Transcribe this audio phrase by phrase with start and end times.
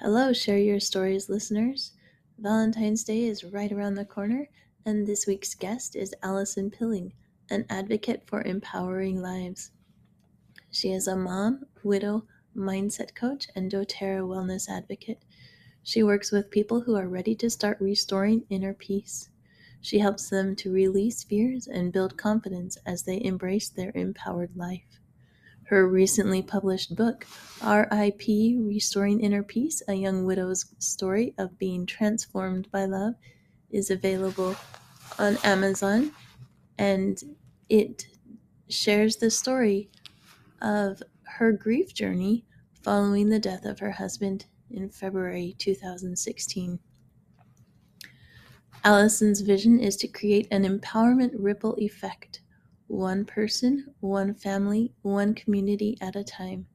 [0.00, 1.92] Hello, Share Your Stories listeners.
[2.38, 4.46] Valentine's Day is right around the corner,
[4.84, 7.14] and this week's guest is Allison Pilling,
[7.48, 9.70] an advocate for empowering lives.
[10.70, 15.22] She is a mom, widow, mindset coach, and doTERRA wellness advocate.
[15.82, 19.30] She works with people who are ready to start restoring inner peace.
[19.80, 25.00] She helps them to release fears and build confidence as they embrace their empowered life.
[25.68, 27.26] Her recently published book,
[27.60, 28.56] R.I.P.
[28.60, 33.14] Restoring Inner Peace A Young Widow's Story of Being Transformed by Love,
[33.70, 34.54] is available
[35.18, 36.12] on Amazon
[36.78, 37.20] and
[37.68, 38.06] it
[38.68, 39.90] shares the story
[40.62, 42.44] of her grief journey
[42.82, 46.78] following the death of her husband in February 2016.
[48.84, 52.40] Allison's vision is to create an empowerment ripple effect
[52.88, 56.66] one person, one family, one community at a time.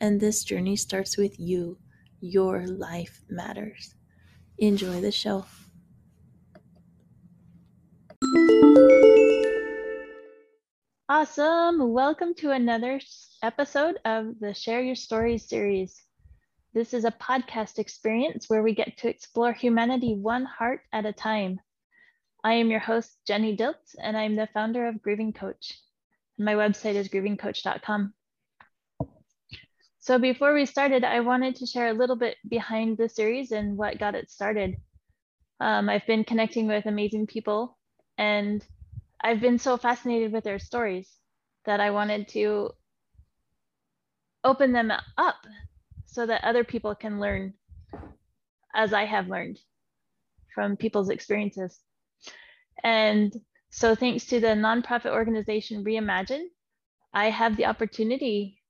[0.00, 1.78] And this journey starts with you.
[2.20, 3.94] Your life matters.
[4.58, 5.44] Enjoy the show.
[11.08, 11.92] Awesome.
[11.92, 13.00] Welcome to another
[13.42, 16.02] episode of the Share Your Stories series.
[16.74, 21.12] This is a podcast experience where we get to explore humanity one heart at a
[21.12, 21.60] time.
[22.46, 25.80] I am your host, Jenny Diltz, and I'm the founder of Grieving Coach.
[26.38, 28.14] My website is grievingcoach.com.
[29.98, 33.76] So before we started, I wanted to share a little bit behind the series and
[33.76, 34.76] what got it started.
[35.58, 37.76] Um, I've been connecting with amazing people,
[38.16, 38.64] and
[39.20, 41.12] I've been so fascinated with their stories
[41.64, 42.70] that I wanted to
[44.44, 45.46] open them up
[46.04, 47.54] so that other people can learn
[48.72, 49.58] as I have learned
[50.54, 51.80] from people's experiences.
[52.82, 53.34] And
[53.70, 56.46] so thanks to the nonprofit organization Reimagine,
[57.12, 58.62] I have the opportunity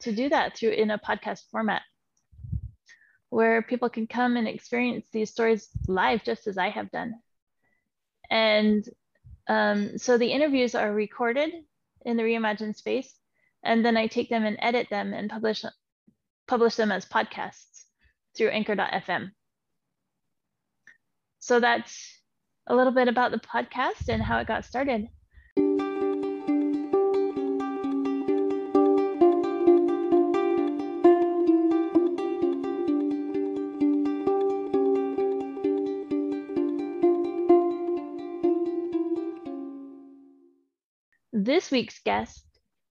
[0.00, 1.82] to do that through in a podcast format
[3.30, 7.14] where people can come and experience these stories live just as I have done.
[8.30, 8.86] And
[9.48, 11.50] um, so the interviews are recorded
[12.04, 13.10] in the Reimagine space,
[13.62, 15.64] and then I take them and edit them and publish
[16.46, 17.84] publish them as podcasts
[18.36, 19.30] through anchor.fm.
[21.38, 22.21] So that's
[22.66, 25.08] a little bit about the podcast and how it got started.
[41.34, 42.44] This week's guest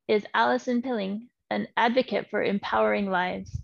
[0.09, 3.57] is Allison Pilling, an advocate for empowering lives.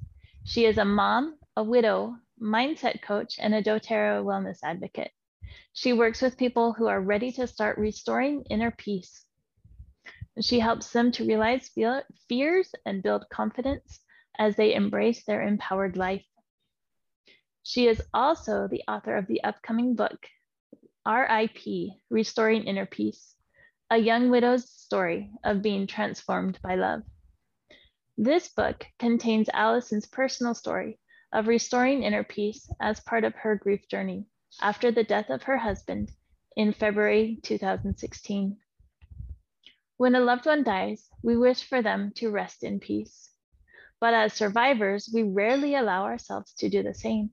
[0.44, 5.10] She is a mom, a widow, mindset coach, and a doTERRA wellness advocate.
[5.72, 9.24] She works with people who are ready to start restoring inner peace.
[10.40, 11.70] She helps them to realize
[12.28, 14.00] fears and build confidence
[14.38, 16.26] as they embrace their empowered life.
[17.62, 20.26] She is also the author of the upcoming book,
[21.06, 21.58] RIP
[22.10, 23.34] Restoring Inner Peace,
[23.90, 27.02] a young widow's story of being transformed by love.
[28.18, 30.98] This book contains Allison's personal story
[31.32, 34.26] of restoring inner peace as part of her grief journey
[34.60, 36.12] after the death of her husband
[36.56, 38.56] in February 2016.
[39.98, 43.30] When a loved one dies, we wish for them to rest in peace.
[44.00, 47.30] But as survivors, we rarely allow ourselves to do the same.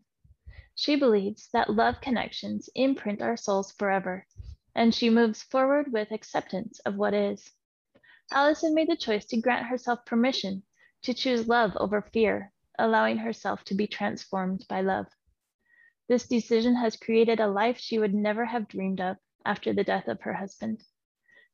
[0.75, 4.25] She believes that love connections imprint our souls forever,
[4.73, 7.51] and she moves forward with acceptance of what is.
[8.31, 10.63] Allison made the choice to grant herself permission
[11.03, 15.07] to choose love over fear, allowing herself to be transformed by love.
[16.09, 20.07] This decision has created a life she would never have dreamed of after the death
[20.07, 20.83] of her husband.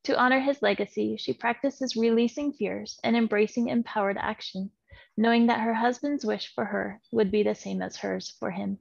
[0.03, 4.71] To honor his legacy, she practices releasing fears and embracing empowered action,
[5.17, 8.79] knowing that her husband's wish for her would be the same as hers for him.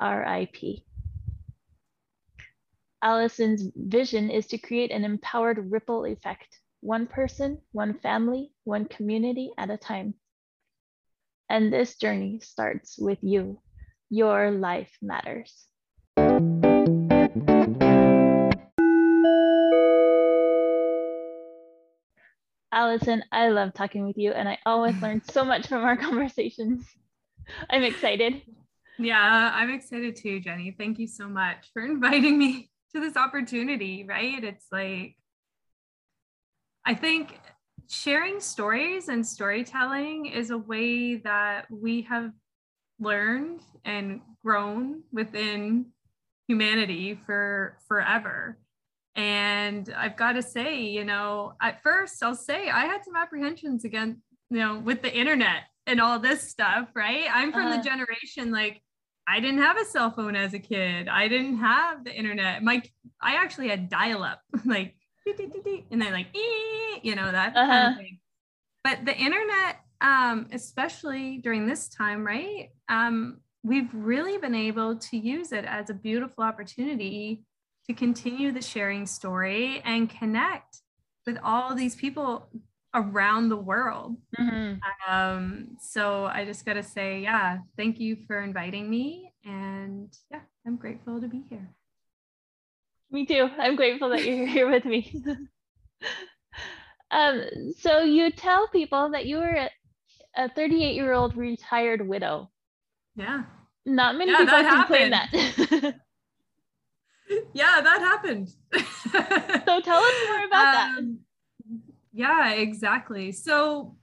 [0.00, 0.84] RIP.
[3.02, 9.52] Allison's vision is to create an empowered ripple effect, one person, one family, one community
[9.58, 10.14] at a time.
[11.50, 13.60] And this journey starts with you.
[14.16, 15.66] Your life matters.
[22.70, 26.86] Allison, I love talking with you, and I always learn so much from our conversations.
[27.68, 28.42] I'm excited.
[29.00, 30.76] Yeah, I'm excited too, Jenny.
[30.78, 34.44] Thank you so much for inviting me to this opportunity, right?
[34.44, 35.16] It's like,
[36.86, 37.40] I think
[37.90, 42.30] sharing stories and storytelling is a way that we have
[43.04, 45.86] learned and grown within
[46.48, 48.58] humanity for forever.
[49.16, 53.84] And I've got to say, you know, at first I'll say I had some apprehensions
[53.84, 57.26] again, you know, with the internet and all this stuff, right?
[57.32, 57.76] I'm from Uh-huh.
[57.78, 58.82] the generation like
[59.26, 61.08] I didn't have a cell phone as a kid.
[61.08, 62.62] I didn't have the internet.
[62.62, 62.82] My
[63.22, 64.96] I actually had dial up, like
[65.90, 66.26] and then like
[67.02, 67.90] you know that kind Uh-huh.
[67.90, 68.18] of thing.
[68.82, 72.68] But the internet, um, especially during this time, right?
[72.88, 77.44] Um, we've really been able to use it as a beautiful opportunity
[77.86, 80.80] to continue the sharing story and connect
[81.26, 82.48] with all these people
[82.94, 84.16] around the world.
[84.38, 84.78] Mhm.
[85.08, 89.32] Um, so I just got to say, yeah, thank you for inviting me.
[89.44, 91.68] And yeah, I'm grateful to be here.
[93.10, 93.48] Me too.
[93.58, 95.22] I'm grateful that you're here with me.
[97.10, 97.42] um,
[97.78, 99.70] so you tell people that you were a-
[100.36, 102.50] a 38 year old retired widow.
[103.16, 103.44] Yeah.
[103.86, 105.94] Not many Yeah, people that can claim that.
[107.54, 108.48] Yeah, that happened.
[108.74, 110.94] so tell us more about that.
[110.98, 111.20] Um,
[112.12, 113.32] Yeah, exactly.
[113.32, 113.96] So,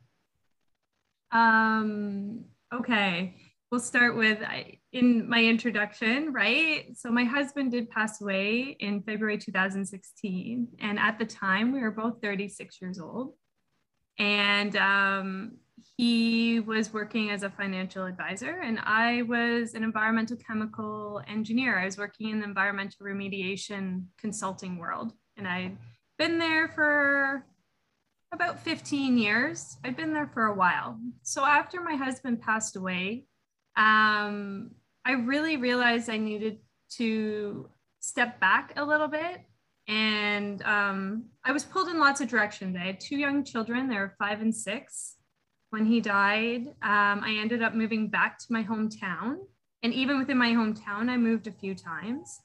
[1.31, 3.35] um, okay,
[3.69, 4.39] we'll start with
[4.91, 6.97] in my introduction, right?
[6.97, 10.67] So, my husband did pass away in February 2016.
[10.79, 13.33] And at the time, we were both 36 years old.
[14.17, 15.57] And um,
[15.97, 21.77] he was working as a financial advisor, and I was an environmental chemical engineer.
[21.77, 25.77] I was working in the environmental remediation consulting world, and I'd
[26.17, 27.45] been there for
[28.33, 29.77] about 15 years.
[29.83, 30.99] I'd been there for a while.
[31.23, 33.25] So after my husband passed away,
[33.75, 34.71] um,
[35.05, 36.59] I really realized I needed
[36.97, 37.69] to
[37.99, 39.41] step back a little bit.
[39.87, 42.77] And um, I was pulled in lots of directions.
[42.77, 45.15] I had two young children, they were five and six.
[45.71, 49.37] When he died, um, I ended up moving back to my hometown.
[49.83, 52.39] And even within my hometown, I moved a few times.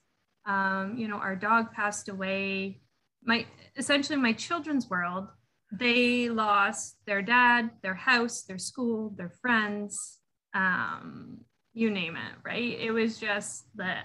[0.46, 2.80] Um, you know, our dog passed away.
[3.22, 3.46] My
[3.76, 5.28] essentially my children's world
[5.72, 10.18] they lost their dad, their house, their school, their friends,
[10.54, 11.38] um,
[11.74, 12.78] you name it, right?
[12.78, 13.96] It was just the.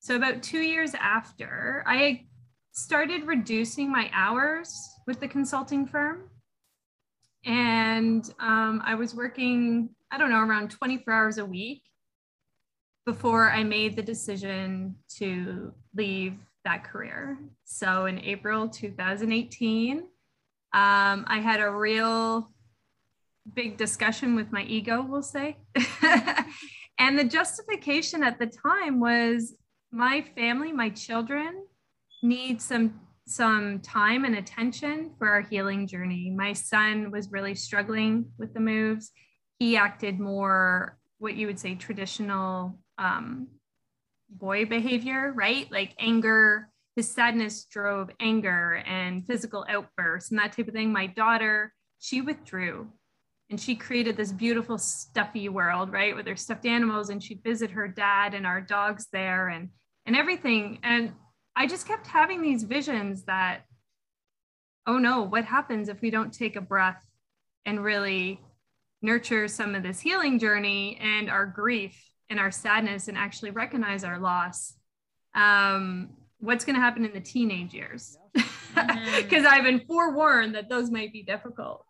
[0.00, 2.26] So, about two years after, I
[2.72, 4.74] started reducing my hours
[5.06, 6.30] with the consulting firm.
[7.44, 11.82] And um, I was working, I don't know, around 24 hours a week
[13.06, 16.34] before I made the decision to leave
[16.64, 17.38] that career.
[17.64, 20.04] So, in April 2018, um,
[20.72, 22.52] I had a real
[23.54, 25.56] big discussion with my ego, we'll say.
[26.98, 29.54] and the justification at the time was
[29.90, 31.64] my family, my children
[32.22, 36.32] need some some time and attention for our healing journey.
[36.34, 39.12] My son was really struggling with the moves.
[39.58, 43.48] He acted more what you would say traditional um,
[44.28, 45.70] boy behavior, right?
[45.70, 50.92] Like anger, his sadness drove anger and physical outbursts and that type of thing.
[50.92, 52.88] My daughter, she withdrew
[53.50, 56.16] and she created this beautiful stuffy world, right?
[56.16, 59.68] With her stuffed animals and she'd visit her dad and our dogs there and
[60.06, 60.78] and everything.
[60.82, 61.12] And
[61.56, 63.64] I just kept having these visions that,
[64.86, 67.04] oh no, what happens if we don't take a breath
[67.66, 68.40] and really
[69.02, 71.96] nurture some of this healing journey and our grief
[72.28, 74.74] and our sadness and actually recognize our loss?
[75.34, 80.90] Um, what's going to happen in the teenage years because I've been forewarned that those
[80.90, 81.84] might be difficult.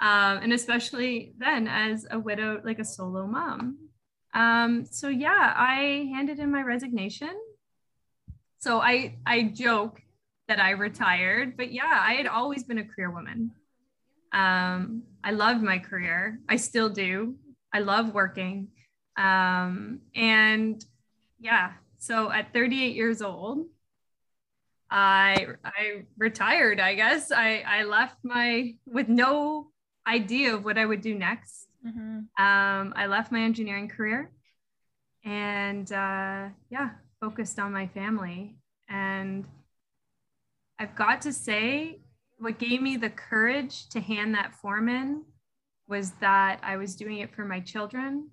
[0.00, 3.78] Um, and especially then as a widow, like a solo mom.
[4.34, 7.34] Um, so yeah, I handed in my resignation.
[8.66, 10.02] So I I joke
[10.48, 13.52] that I retired, but yeah, I had always been a career woman.
[14.32, 16.40] Um, I loved my career.
[16.48, 17.36] I still do.
[17.72, 18.66] I love working.
[19.16, 20.84] Um, and
[21.38, 23.66] yeah, so at 38 years old,
[24.90, 27.30] I I retired, I guess.
[27.30, 29.70] I, I left my with no
[30.08, 31.68] idea of what I would do next.
[31.86, 32.26] Mhm.
[32.36, 34.32] Um, I left my engineering career
[35.24, 38.55] and uh, yeah, focused on my family.
[38.88, 39.46] And
[40.78, 42.00] I've got to say,
[42.38, 45.24] what gave me the courage to hand that form in
[45.88, 48.30] was that I was doing it for my children.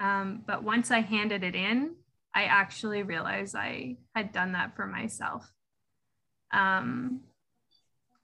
[0.00, 1.94] Um, but once I handed it in,
[2.34, 5.52] I actually realized I had done that for myself.
[6.52, 7.20] Um,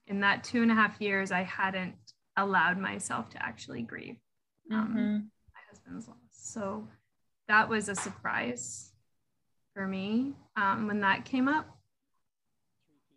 [0.07, 1.95] in that two and a half years, I hadn't
[2.35, 4.17] allowed myself to actually grieve
[4.71, 5.29] um, Mhm.
[5.53, 6.17] my husband's loss.
[6.31, 6.87] So
[7.47, 8.90] that was a surprise
[9.73, 11.65] for me um, when that came up.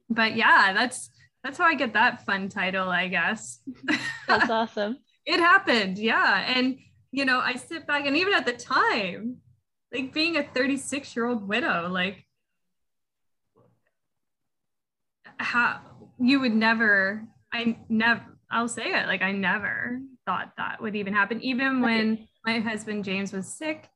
[0.08, 1.11] But yeah, that's
[1.42, 3.61] that's how I get that fun title, I guess.
[4.26, 4.96] That's awesome.
[5.26, 6.54] it happened, yeah.
[6.56, 6.78] And
[7.12, 9.37] you know, I sit back and even at the time,
[9.92, 12.25] like being a 36 year old widow, like
[15.37, 15.80] how
[16.18, 21.12] you would never, I never, I'll say it, like I never thought that would even
[21.12, 21.42] happen.
[21.42, 23.88] Even when my husband James was sick,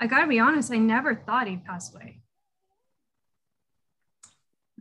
[0.00, 2.20] I got to be honest, I never thought he'd pass away.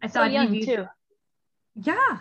[0.01, 0.85] I so thought young he too.
[1.75, 2.19] Yeah.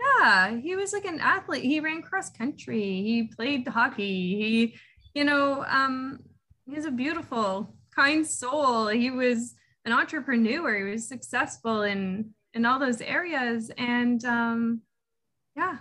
[0.00, 0.56] Yeah.
[0.56, 1.64] He was like an athlete.
[1.64, 3.02] He ran cross country.
[3.02, 4.36] He played hockey.
[4.36, 4.74] He,
[5.14, 6.20] you know, um,
[6.66, 8.88] he's a beautiful, kind soul.
[8.88, 10.86] He was an entrepreneur.
[10.86, 13.70] He was successful in in all those areas.
[13.76, 14.80] And um,
[15.56, 15.78] yeah,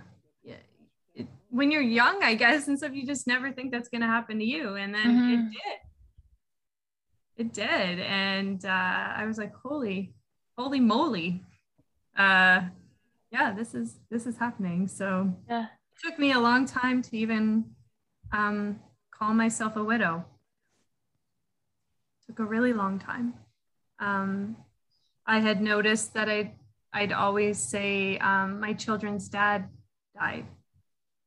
[1.49, 4.39] when you're young, I guess, and stuff, you just never think that's going to happen
[4.39, 4.75] to you.
[4.75, 5.33] And then mm-hmm.
[5.33, 5.79] it did.
[7.37, 7.99] It did.
[7.99, 8.69] And uh,
[9.15, 10.13] I was like, holy,
[10.57, 11.43] holy moly.
[12.17, 12.61] Uh,
[13.31, 14.87] yeah, this is this is happening.
[14.87, 15.65] So yeah.
[15.65, 17.65] it took me a long time to even
[18.31, 18.79] um,
[19.11, 20.25] call myself a widow.
[22.21, 23.35] It took a really long time.
[23.99, 24.57] Um,
[25.25, 26.55] I had noticed that I
[26.93, 29.69] I'd always say um, my children's dad
[30.17, 30.45] died.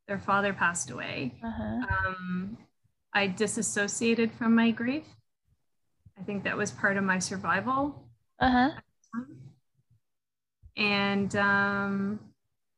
[0.08, 1.34] Their father passed away.
[1.44, 1.86] Uh-huh.
[1.88, 2.58] Um,
[3.12, 5.04] I disassociated from my grief.
[6.20, 8.04] I think that was part of my survival.
[8.38, 8.70] Uh-huh.
[10.76, 12.20] And um,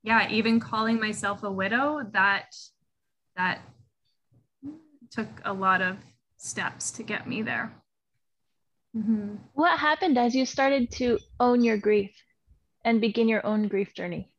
[0.02, 2.54] yeah, even calling myself a widow, that
[3.36, 3.60] that
[5.10, 5.96] took a lot of
[6.36, 7.72] steps to get me there.
[8.96, 9.36] Mm-hmm.
[9.54, 12.10] What happened as you started to own your grief
[12.84, 14.30] and begin your own grief journey?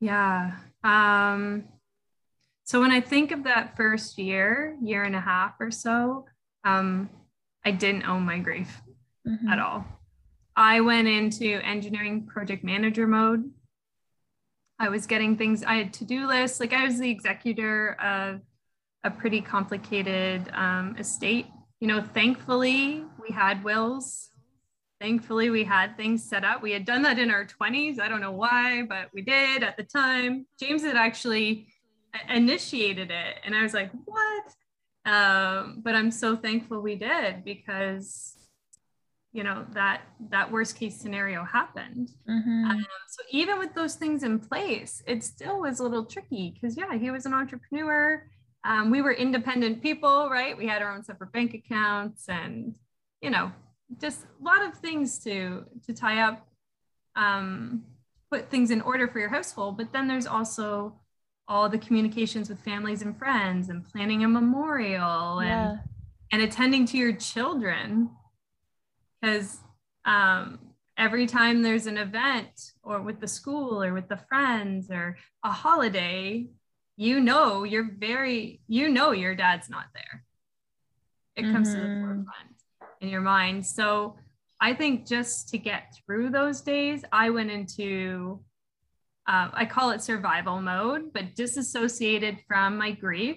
[0.00, 0.56] Yeah.
[0.84, 1.64] Um,
[2.68, 6.26] so when I think of that first year, year and a half or so,
[6.64, 7.08] um,
[7.64, 8.82] I didn't own my grief
[9.26, 9.48] mm-hmm.
[9.48, 9.86] at all.
[10.54, 13.50] I went into engineering project manager mode.
[14.78, 16.60] I was getting things, I had to do lists.
[16.60, 18.42] Like I was the executor of
[19.02, 21.46] a pretty complicated um, estate.
[21.80, 24.28] You know, thankfully, we had wills.
[25.00, 26.60] Thankfully, we had things set up.
[26.60, 27.98] We had done that in our 20s.
[27.98, 30.46] I don't know why, but we did at the time.
[30.60, 31.68] James had actually
[32.28, 33.36] initiated it.
[33.44, 34.44] And I was like, what?
[35.04, 38.34] Um, but I'm so thankful we did because
[39.32, 42.64] you know that that worst case scenario happened mm-hmm.
[42.64, 46.78] um, so even with those things in place it still was a little tricky because
[46.78, 48.24] yeah he was an entrepreneur
[48.64, 50.56] um, we were independent people, right?
[50.56, 52.74] We had our own separate bank accounts and,
[53.20, 53.52] you know,
[54.00, 56.46] just a lot of things to, to tie up,
[57.16, 57.84] um,
[58.30, 59.76] put things in order for your household.
[59.76, 61.00] But then there's also
[61.48, 65.70] all the communications with families and friends and planning a memorial yeah.
[65.70, 65.80] and,
[66.32, 68.10] and attending to your children.
[69.20, 69.58] Because
[70.04, 70.58] um,
[70.96, 75.50] every time there's an event or with the school or with the friends or a
[75.50, 76.48] holiday,
[76.98, 80.24] you know you're very you know your dad's not there
[81.36, 81.52] it mm-hmm.
[81.54, 82.04] comes to the mm-hmm.
[82.04, 82.56] forefront
[83.00, 84.16] in your mind so
[84.60, 88.40] i think just to get through those days i went into
[89.28, 93.36] uh, i call it survival mode but disassociated from my grief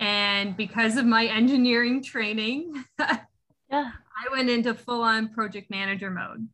[0.00, 3.20] and because of my engineering training yeah
[3.70, 6.48] i went into full-on project manager mode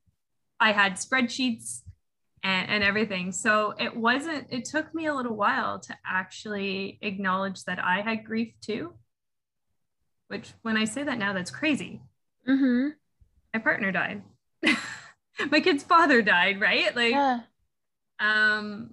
[0.61, 1.81] i had spreadsheets
[2.43, 3.33] and, and everything.
[3.33, 8.25] So it wasn't, it took me a little while to actually acknowledge that I had
[8.25, 8.95] grief too.
[10.29, 12.00] Which, when I say that now, that's crazy.
[12.49, 12.90] Mm-hmm.
[13.52, 14.23] My partner died.
[15.50, 16.95] My kid's father died, right?
[16.95, 17.40] Like, yeah.
[18.21, 18.91] Um,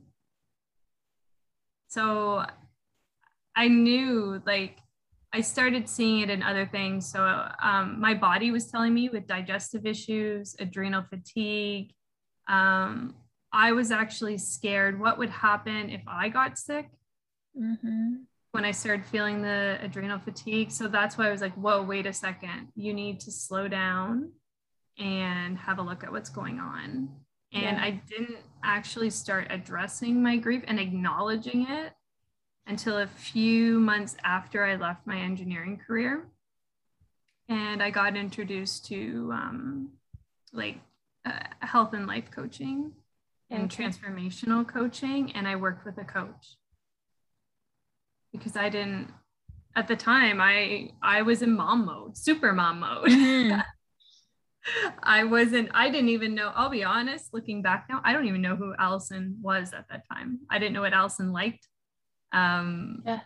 [1.88, 2.46] so
[3.56, 4.78] I knew like
[5.34, 7.12] I started seeing it in other things.
[7.12, 11.92] So um, my body was telling me with digestive issues, adrenal fatigue,
[12.48, 13.14] um,
[13.52, 16.90] I was actually scared what would happen if I got sick
[17.60, 18.16] mm-hmm.
[18.52, 20.72] when I started feeling the adrenal fatigue.
[20.72, 22.70] So that's why I was like, whoa, wait a second.
[22.76, 24.32] You need to slow down
[24.98, 27.10] and have a look at what's going on.
[27.54, 27.82] And yeah.
[27.82, 31.94] I didn't actually start addressing my grief and acknowledging it
[32.66, 36.28] until a few months after I left my engineering career.
[37.50, 39.90] And I got introduced to um,
[40.52, 40.80] like
[41.26, 42.92] uh, health and life coaching
[43.50, 43.86] and okay.
[43.86, 46.58] transformational coaching and I worked with a coach
[48.32, 49.14] because I didn't
[49.76, 53.08] at the time I I was in mom mode, super mom mode.
[53.08, 53.60] Mm-hmm.
[55.04, 58.42] I wasn't I didn't even know, I'll be honest, looking back now, I don't even
[58.42, 60.40] know who Allison was at that time.
[60.50, 61.68] I didn't know what Allison liked.
[62.34, 63.22] Um yeah.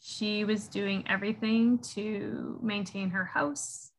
[0.00, 3.90] she was doing everything to maintain her house,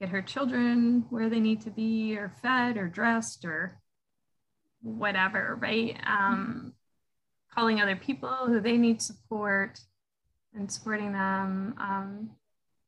[0.00, 3.80] get her children where they need to be or fed or dressed or
[4.82, 5.96] whatever, right?
[6.06, 6.72] Um,
[7.54, 9.78] calling other people who they need support
[10.54, 11.74] and supporting them.
[11.78, 12.30] Um,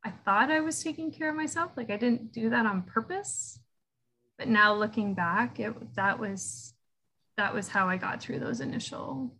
[0.04, 1.72] I thought I was taking care of myself.
[1.76, 3.58] Like I didn't do that on purpose.
[4.38, 6.74] But now looking back, it that was
[7.36, 9.34] that was how I got through those initial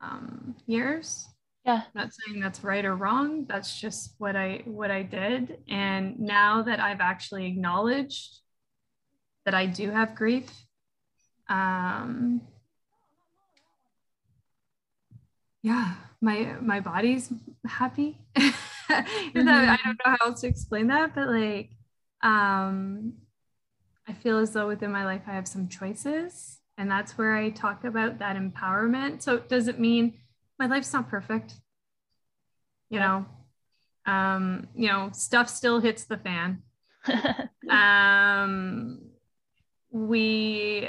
[0.00, 1.26] um, years.
[1.64, 1.82] Yeah.
[1.94, 3.46] Not saying that's right or wrong.
[3.46, 5.58] That's just what I what I did.
[5.68, 8.40] And now that I've actually acknowledged
[9.44, 10.50] that I do have grief,
[11.48, 12.42] um,
[15.62, 17.30] yeah, my my body's
[17.66, 18.18] happy.
[19.34, 19.48] mm-hmm.
[19.48, 21.70] I don't know how else to explain that, but like
[22.22, 23.14] um
[24.08, 26.58] I feel as though within my life I have some choices.
[26.76, 29.22] And that's where I talk about that empowerment.
[29.22, 30.14] So does it mean
[30.58, 31.54] my life's not perfect?
[32.88, 33.26] You know,
[34.06, 36.62] um, you know, stuff still hits the fan.
[37.70, 39.00] um,
[39.90, 40.88] we,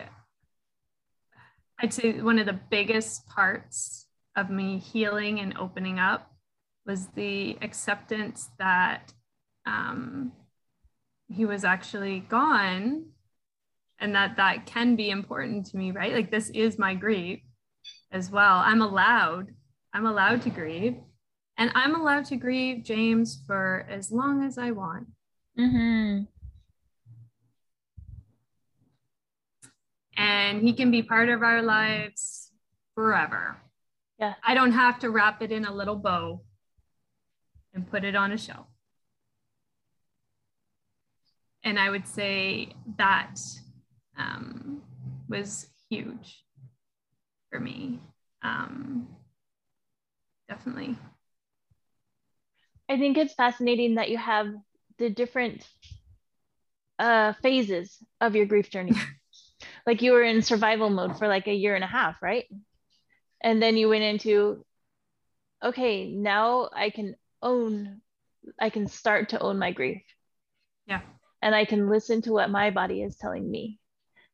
[1.80, 6.31] I'd say one of the biggest parts of me healing and opening up
[6.86, 9.14] was the acceptance that
[9.66, 10.32] um,
[11.28, 13.06] he was actually gone
[14.00, 16.14] and that that can be important to me right?
[16.14, 17.40] Like this is my grief
[18.12, 18.58] as well.
[18.58, 19.54] I'm allowed
[19.94, 20.96] i'm allowed to grieve
[21.58, 25.06] and i'm allowed to grieve james for as long as i want.
[25.60, 26.24] Mm-hmm.
[30.18, 32.52] and he can be part of our lives
[32.94, 33.58] forever.
[34.20, 34.34] Yeah.
[34.46, 36.42] I don't have to wrap it in a little bow
[37.74, 38.68] and put it on a shelf
[41.64, 43.36] and I would say that
[44.18, 44.82] um,
[45.30, 46.44] was huge
[47.50, 48.00] for me.
[48.44, 49.08] Um,
[50.50, 50.98] definitely.
[52.90, 54.48] I think it's fascinating that you have
[54.98, 55.68] the different
[57.00, 58.94] uh, phases of your grief journey.
[59.86, 62.46] like you were in survival mode for like a year and a half, right?
[63.44, 64.66] And then you went into,
[65.64, 68.02] okay, now I can own,
[68.60, 70.04] I can start to own my grief.
[70.88, 71.02] Yeah
[71.42, 73.80] and I can listen to what my body is telling me.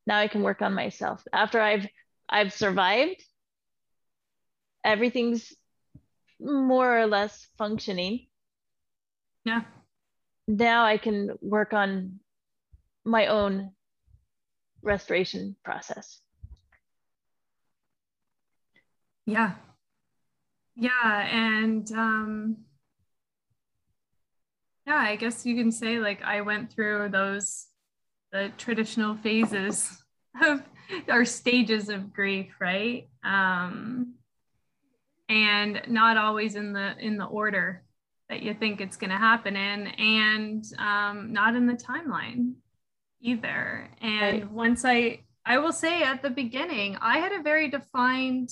[0.06, 1.24] Now I can work on myself.
[1.32, 1.88] After I've
[2.30, 3.24] I've survived,
[4.84, 5.54] everything's
[6.40, 8.28] more or less functioning.
[9.46, 9.62] Yeah.
[10.48, 12.20] Now I can work on
[13.06, 13.72] my own
[14.82, 16.20] restoration process.
[19.26, 19.56] Yeah.
[20.76, 21.28] Yeah.
[21.32, 22.58] And um,
[24.88, 27.68] yeah i guess you can say like i went through those
[28.32, 30.02] the traditional phases
[30.42, 30.62] of
[31.10, 34.14] our stages of grief right um
[35.30, 37.84] and not always in the in the order
[38.30, 42.54] that you think it's going to happen in and um not in the timeline
[43.22, 44.52] either and right.
[44.52, 48.50] once i i will say at the beginning i had a very defined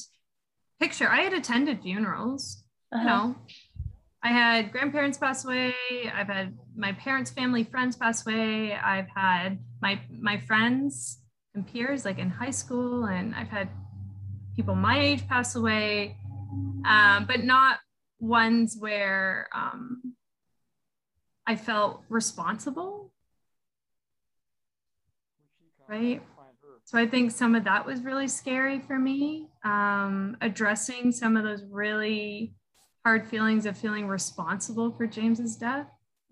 [0.80, 3.02] picture i had attended funerals uh-huh.
[3.02, 3.36] you know
[4.26, 5.76] I had grandparents pass away.
[6.12, 8.74] I've had my parents' family friends pass away.
[8.74, 11.20] I've had my my friends
[11.54, 13.70] and peers like in high school, and I've had
[14.56, 16.18] people my age pass away,
[16.88, 17.78] um, but not
[18.20, 20.16] ones where um,
[21.46, 23.12] I felt responsible.
[25.88, 26.24] Right.
[26.86, 29.50] So I think some of that was really scary for me.
[29.64, 32.56] Um, addressing some of those really
[33.06, 35.86] hard feelings of feeling responsible for James's death,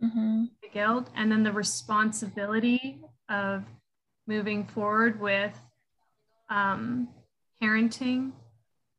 [0.04, 0.46] mm-hmm.
[0.64, 3.64] the guilt, and then the responsibility of
[4.26, 5.54] moving forward with
[6.50, 7.08] um,
[7.62, 8.32] parenting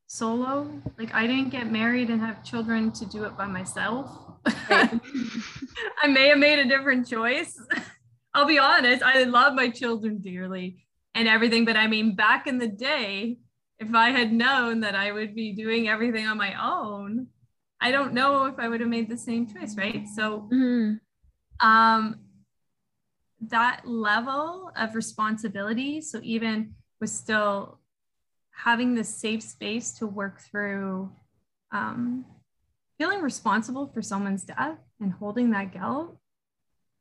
[0.06, 0.70] solo.
[0.96, 4.08] Like I didn't get married and have children to do it by myself.
[4.70, 5.00] Right.
[6.02, 7.58] I may have made a different choice.
[8.34, 12.58] I'll be honest, I love my children dearly and everything, but I mean, back in
[12.58, 13.38] the day,
[13.80, 17.28] if I had known that I would be doing everything on my own,
[17.84, 20.06] I don't know if I would have made the same choice, right?
[20.16, 21.66] So mm-hmm.
[21.66, 22.20] um
[23.48, 27.78] that level of responsibility, so even with still
[28.56, 31.12] having this safe space to work through
[31.72, 32.24] um,
[32.98, 36.16] feeling responsible for someone's death and holding that guilt,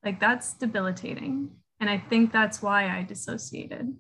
[0.04, 1.52] like that's debilitating.
[1.80, 3.96] And I think that's why I dissociated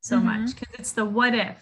[0.00, 0.26] so mm-hmm.
[0.26, 1.58] much because it's the what if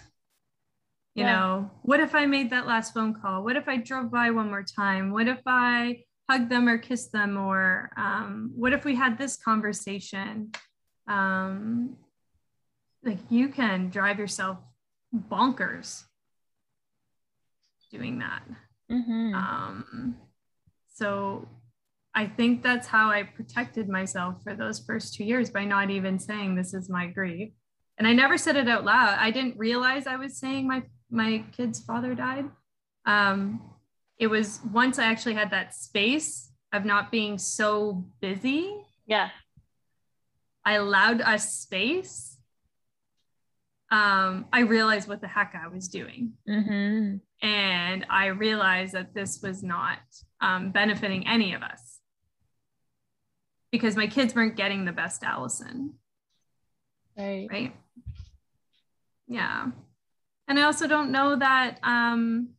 [1.15, 1.33] you yeah.
[1.33, 3.45] know what if i made that last phone call?
[3.45, 5.13] What if i drove by one more time?
[5.13, 9.37] What if i hugged them or kissed them or um, what if we had this
[9.37, 10.53] conversation?
[11.07, 11.97] Um,
[13.05, 14.59] like you can drive yourself
[15.15, 16.05] bonkers
[17.91, 18.43] doing that.
[18.91, 19.35] Mm-hmm.
[19.35, 20.17] um,
[20.95, 21.49] so
[22.15, 26.19] i think that's how i protected myself for those first two years by not even
[26.19, 27.53] saying this is my grief.
[27.99, 29.17] And i never said it out loud.
[29.19, 32.47] I didn't realize i was saying my my kid's father died.
[33.05, 33.63] Um,
[34.19, 38.75] it was once I actually had that space of not being so busy.
[39.07, 39.31] Yeah.
[40.65, 42.33] I allowed us space
[43.93, 46.33] um, I realized what the heck I was doing.
[46.49, 47.47] Mm-hmm.
[47.47, 49.99] And I realized that this was not
[50.41, 52.01] um, benefiting any of us
[53.71, 55.93] because my kids weren't getting the best Allison.
[57.19, 57.47] Right.
[57.51, 57.77] Right.
[59.29, 59.67] Yeah.
[60.53, 62.51] And I also don't know that um,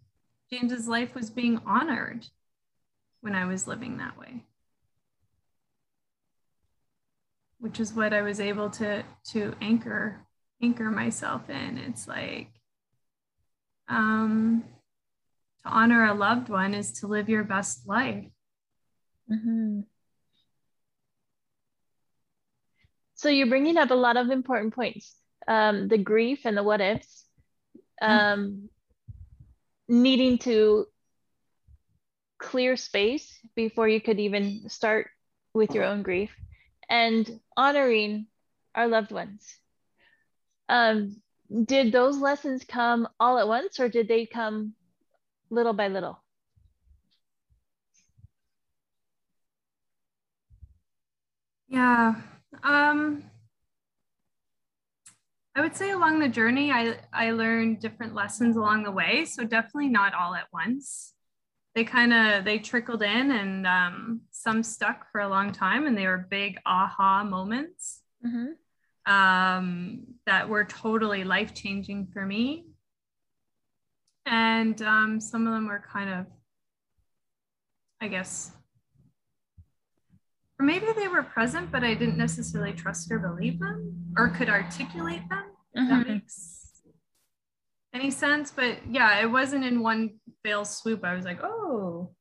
[0.51, 2.25] James's life was being honored
[3.21, 4.43] when I was living that way.
[7.59, 10.25] Which is what I was able to to anchor
[10.59, 11.77] anchor myself in.
[11.77, 12.49] It's like
[13.87, 14.63] um,
[15.63, 18.25] to honor a loved one is to live your best life.
[19.31, 19.81] Mm-hmm.
[23.13, 25.15] So you're bringing up a lot of important points.
[25.47, 27.23] Um, the grief and the what ifs,
[28.01, 28.69] um,
[29.87, 30.85] needing to
[32.37, 35.09] clear space before you could even start
[35.53, 36.31] with your own grief,
[36.89, 38.27] and honoring
[38.75, 39.57] our loved ones.
[40.67, 41.21] Um,
[41.65, 44.73] did those lessons come all at once, or did they come
[45.49, 46.21] little by little?
[51.67, 52.15] Yeah.
[52.63, 53.23] Um,
[55.55, 59.25] I would say along the journey, I, I learned different lessons along the way.
[59.25, 61.13] So definitely not all at once.
[61.75, 65.97] They kind of, they trickled in and um, some stuck for a long time and
[65.97, 69.13] they were big aha moments Mm-hmm.
[69.13, 72.67] um, that were totally life-changing for me.
[74.25, 76.25] And um, some of them were kind of,
[77.99, 78.53] I guess,
[80.59, 84.49] or maybe they were present, but I didn't necessarily trust or believe them or could
[84.49, 85.45] articulate them.
[85.73, 86.63] If that makes
[87.93, 88.51] any sense.
[88.51, 91.03] But yeah, it wasn't in one fell swoop.
[91.03, 92.11] I was like, oh,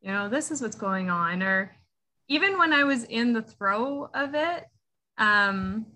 [0.00, 1.42] you know, this is what's going on.
[1.42, 1.74] Or
[2.28, 4.64] even when I was in the throw of it,
[5.16, 5.86] um,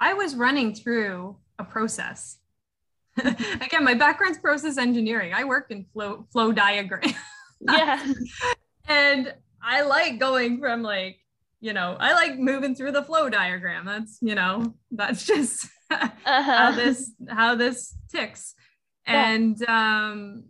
[0.00, 2.38] I was running through a process.
[3.18, 5.32] Again, my background's process engineering.
[5.34, 7.14] I worked in flow flow diagram.
[7.60, 8.12] Yeah.
[8.88, 11.18] and I like going from like,
[11.60, 13.84] you know, I like moving through the flow diagram.
[13.86, 16.72] That's, you know, that's just how Uh-huh.
[16.76, 18.54] this how this ticks.
[19.06, 19.28] Yeah.
[19.30, 20.44] And um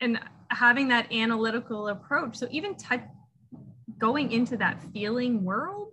[0.00, 0.20] and
[0.50, 2.36] having that analytical approach.
[2.36, 2.96] So even t-
[3.98, 5.92] going into that feeling world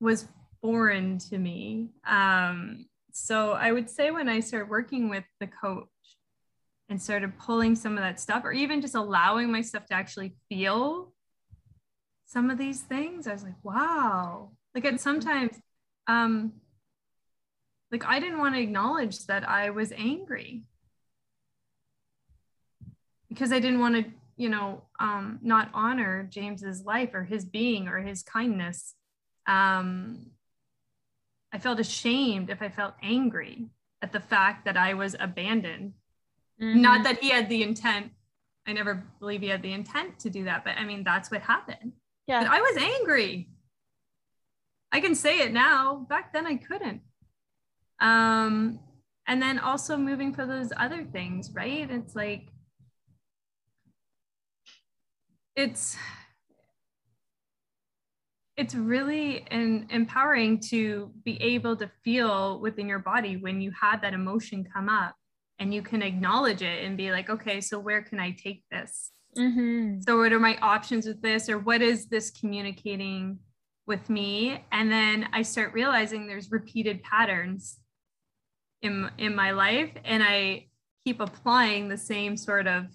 [0.00, 0.26] was
[0.60, 1.90] foreign to me.
[2.06, 5.86] Um so I would say when I started working with the coach
[6.88, 11.12] and started pulling some of that stuff, or even just allowing myself to actually feel
[12.26, 14.50] some of these things, I was like, wow.
[14.74, 15.56] Like, and sometimes,
[16.06, 16.54] um,
[17.92, 20.64] like I didn't want to acknowledge that I was angry
[23.28, 27.86] because I didn't want to, you know, um, not honor James's life or his being
[27.86, 28.94] or his kindness.
[29.46, 30.30] Um,
[31.52, 33.68] I felt ashamed if I felt angry
[34.02, 35.92] at the fact that I was abandoned
[36.60, 36.76] Mhm.
[36.76, 38.12] not that he had the intent.
[38.66, 41.42] I never believe he had the intent to do that but i mean that's what
[41.42, 41.92] happened.
[42.26, 42.48] But yeah.
[42.50, 43.50] i was angry.
[44.92, 46.06] I can say it now.
[46.08, 47.02] Back then i couldn't.
[48.00, 48.80] Um
[49.26, 51.90] and then also moving for those other things right?
[51.90, 52.48] It's like
[55.56, 55.96] it's
[58.56, 64.00] it's really an, empowering to be able to feel within your body when you had
[64.02, 65.16] that emotion come up
[65.58, 69.10] and you can acknowledge it and be like okay so where can i take this?
[69.36, 70.02] Mhm.
[70.04, 73.38] so what are my options with this or what is this communicating
[73.86, 74.64] with me?
[74.72, 77.78] And then i start realizing there's repeated patterns
[78.82, 80.66] in in my life and i
[81.04, 82.86] keep applying the same sort of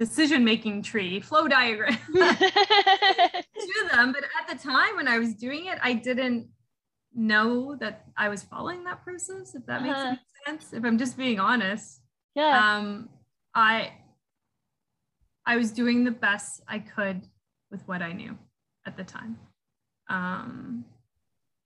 [0.00, 4.12] decision making tree flow diagram to them.
[4.12, 6.48] But at the time when i was doing it i didn't
[7.14, 10.08] know that i was following that process if that makes Uh-huh.
[10.08, 10.20] any
[10.58, 10.72] sense.
[10.72, 12.00] If i'm just being honest.
[12.34, 12.76] Yeah.
[12.76, 13.08] um
[13.54, 13.92] i
[15.46, 17.22] i was doing the best i could
[17.70, 18.36] with what i knew
[18.86, 19.38] at the time.
[20.08, 20.84] Um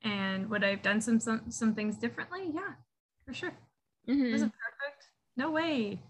[0.02, 2.50] and would i've done some some, some things differently?
[2.52, 2.72] Yeah
[3.24, 3.54] for sure.
[4.08, 4.32] Mhm.
[4.34, 5.04] isn't perfect.
[5.36, 6.02] No way.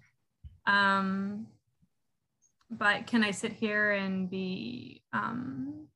[0.66, 1.46] Um
[2.70, 5.87] but can i sit here and be um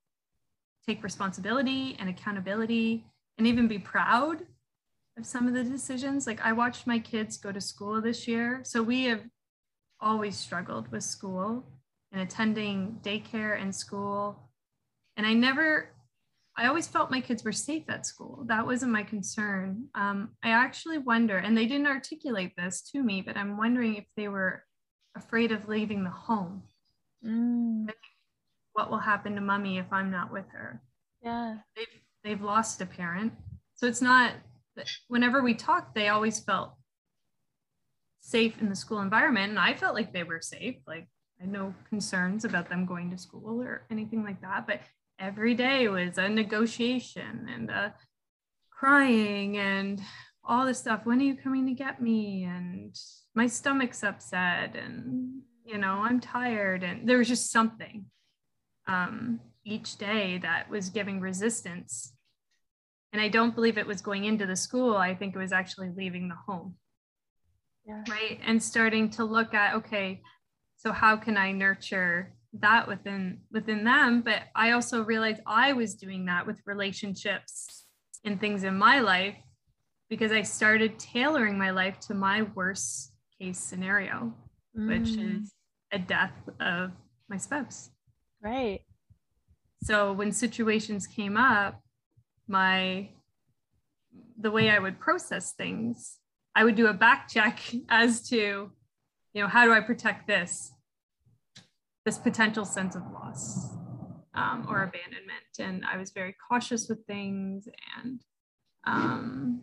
[0.87, 3.05] take responsibility and accountability
[3.41, 4.43] and even be proud
[5.17, 8.61] of some of the decisions like i watched my kids go to school this year
[8.65, 9.23] so we have
[9.99, 11.65] always struggled with school
[12.13, 14.51] and attending daycare and school
[15.17, 15.89] and i never
[16.55, 18.45] I always felt my kids were safe at school.
[18.47, 19.87] That wasn't my concern.
[19.95, 24.05] Um, I actually wonder, and they didn't articulate this to me, but I'm wondering if
[24.15, 24.65] they were
[25.17, 26.65] afraid of leaving the home.
[27.25, 27.89] Mm.
[28.75, 30.83] What will happen to mommy if I'm not with her?
[31.23, 31.59] Yeah.
[31.77, 31.87] They've,
[32.25, 33.33] they've lost a parent.
[33.75, 34.33] So it's not,
[35.09, 36.75] whenever we talked, they always felt
[38.21, 39.51] safe in the school environment.
[39.51, 40.77] And I felt like they were safe.
[40.87, 44.67] Like I had no concerns about them going to school or anything like that.
[44.67, 44.81] But
[45.19, 47.95] every day was a negotiation and a
[48.71, 50.01] crying and
[50.45, 51.05] all this stuff.
[51.05, 52.45] When are you coming to get me?
[52.45, 52.95] And
[53.35, 56.83] my stomach's upset and you know, I'm tired.
[56.83, 58.07] And there was just something
[58.89, 62.13] um, each day that was giving resistance.
[63.13, 64.97] And I don't believe it was going into the school.
[64.97, 66.77] I think it was actually leaving the home.
[67.87, 68.03] Yeah.
[68.09, 68.39] Right.
[68.45, 70.23] And starting to look at, okay,
[70.77, 74.23] so how can I nurture that within within them?
[74.23, 77.87] But I also realized I was doing that with relationships
[78.25, 79.37] and things in my life
[80.09, 84.35] because I started tailoring my life to my worst case scenario,
[84.77, 84.89] mm.
[84.89, 85.53] which is
[85.93, 86.93] a death of
[87.29, 87.91] my spouse.
[88.43, 88.81] Right.
[89.83, 91.81] So when situations came up,
[92.47, 93.11] my
[94.39, 96.19] the way I would process things,
[96.55, 98.37] I would do a back check as to,
[99.33, 100.73] you know, how do I protect this,
[102.05, 103.69] this potential sense of loss
[104.35, 105.59] um, or abandonment.
[105.59, 107.69] And I was very cautious with things.
[108.03, 108.21] And
[108.87, 109.63] um,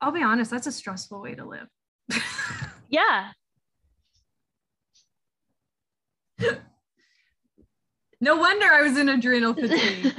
[0.00, 1.68] I'll be honest, that's a stressful way to live.
[2.88, 3.30] yeah.
[8.22, 10.14] no wonder I was in adrenal fatigue.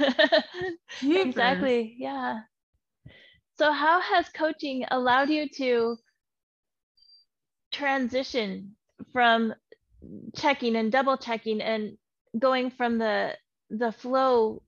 [1.02, 1.96] exactly.
[1.98, 2.40] Yeah.
[3.56, 5.96] So, how has coaching allowed you to
[7.72, 8.76] transition
[9.12, 9.54] from
[10.36, 11.96] checking and double checking and
[12.38, 13.32] going from the
[13.70, 14.62] the flow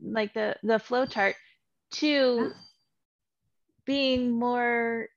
[0.00, 1.36] like the the flow chart
[1.90, 2.52] to
[3.84, 5.08] being more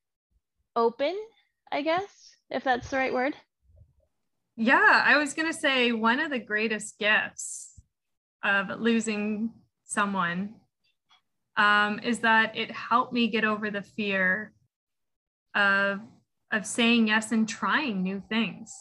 [0.75, 1.15] open
[1.71, 3.33] i guess if that's the right word
[4.57, 7.79] yeah, I was going to say one of the greatest gifts
[8.43, 9.51] of losing
[9.85, 10.55] someone
[11.55, 14.53] um, is that it helped me get over the fear
[15.55, 15.99] of
[16.51, 18.73] of saying yes and trying new things.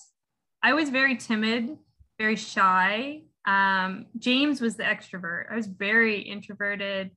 [0.63, 1.77] I was very timid,
[2.17, 3.23] very shy.
[3.45, 5.51] Um, James was the extrovert.
[5.51, 7.11] I was very introverted,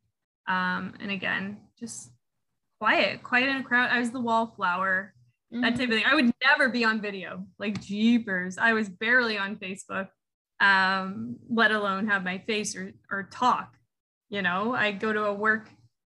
[0.47, 2.11] um, and again, just
[2.79, 3.89] quiet, quiet in a crowd.
[3.91, 5.13] I was the wallflower
[5.53, 5.61] mm-hmm.
[5.61, 6.03] that type of thing.
[6.05, 8.57] I would never be on video, like jeepers.
[8.57, 10.09] I was barely on Facebook,
[10.59, 13.75] um, let alone have my face or or talk.
[14.29, 15.69] You know, I'd go to a work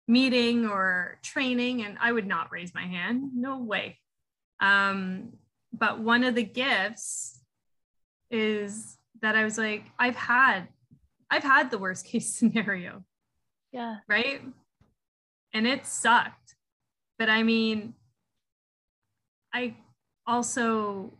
[0.07, 3.31] meeting or training and I would not raise my hand.
[3.33, 3.97] No way.
[4.59, 5.33] Um,
[5.73, 7.39] but one of the gifts
[8.29, 10.67] is that I was like, I've had,
[11.29, 13.03] I've had the worst case scenario.
[13.71, 13.97] Yeah.
[14.07, 14.41] Right.
[15.53, 16.55] And it sucked.
[17.17, 17.93] But I mean,
[19.55, 19.73] I
[20.27, 21.13] also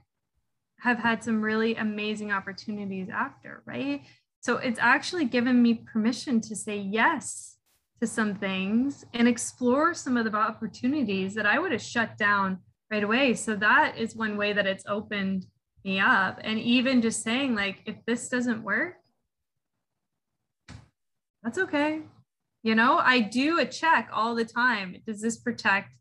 [0.82, 4.02] have had some really amazing opportunities after, right?
[4.42, 7.56] So it's actually given me permission to say yes
[8.02, 12.60] to some things and explore some of the opportunities that I would have shut down
[12.92, 13.36] right away.
[13.36, 15.46] So that is one way that it's opened
[15.86, 16.42] me up.
[16.44, 18.96] And even just saying, like, if this doesn't work,
[21.42, 22.02] that's okay.
[22.64, 24.98] You know, I do a check all the time.
[25.08, 25.96] Does this protect,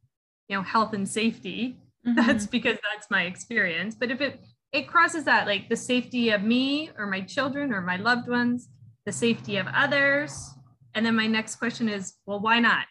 [0.48, 1.78] you know, health and safety?
[2.06, 2.14] Mm-hmm.
[2.14, 3.94] That's because that's my experience.
[3.94, 4.40] But if it
[4.72, 8.68] it crosses that like the safety of me or my children or my loved ones,
[9.06, 10.50] the safety of others,
[10.94, 12.86] and then my next question is, well, why not?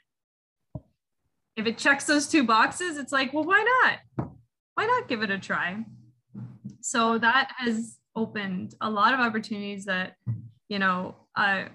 [1.56, 4.30] If it checks those two boxes, it's like, well, why not?
[4.76, 5.86] Why not give it a try?
[6.82, 10.13] So that has opened a lot of opportunities that,
[10.69, 11.67] you know, I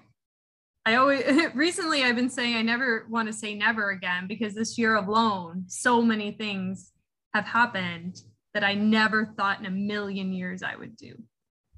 [0.85, 1.23] I always
[1.53, 5.65] recently I've been saying I never want to say never again because this year alone,
[5.67, 6.91] so many things
[7.33, 8.21] have happened
[8.53, 11.15] that I never thought in a million years I would do.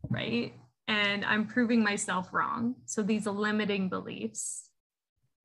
[0.10, 0.54] Right.
[0.88, 2.76] And I'm proving myself wrong.
[2.86, 4.70] So these limiting beliefs.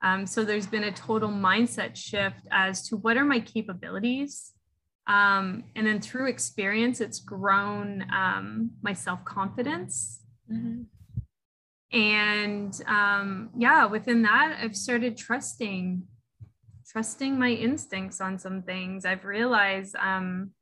[0.03, 4.53] Um, so there's been a total mindset shift as to what are my capabilities.
[5.07, 10.21] Um, and then through experience, it's grown um, my self confidence.
[10.53, 10.83] Mm-hmm.
[11.93, 16.03] And um, yeah, within that, I've started trusting
[16.97, 19.05] trusting my instincts on some things.
[19.05, 20.53] I've realized um,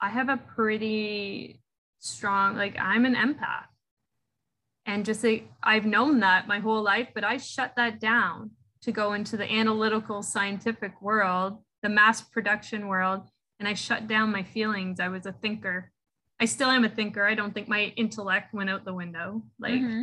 [0.00, 1.60] I have a pretty
[1.98, 3.66] strong, like, I'm an empath.
[4.86, 8.92] And just like, I've known that my whole life, but I shut that down to
[8.92, 14.44] go into the analytical scientific world, the mass production world, and I shut down my
[14.44, 15.00] feelings.
[15.00, 15.90] I was a thinker.
[16.38, 17.26] I still am a thinker.
[17.26, 19.42] I don't think my intellect went out the window.
[19.58, 20.02] Like, mm-hmm.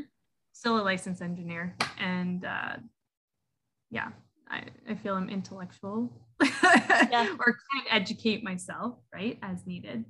[0.52, 1.78] still a licensed engineer.
[1.98, 2.76] And uh,
[3.90, 4.10] yeah,
[4.50, 7.28] I, I feel I'm intellectual yeah.
[7.40, 10.06] or kind of educate myself, right, as needed.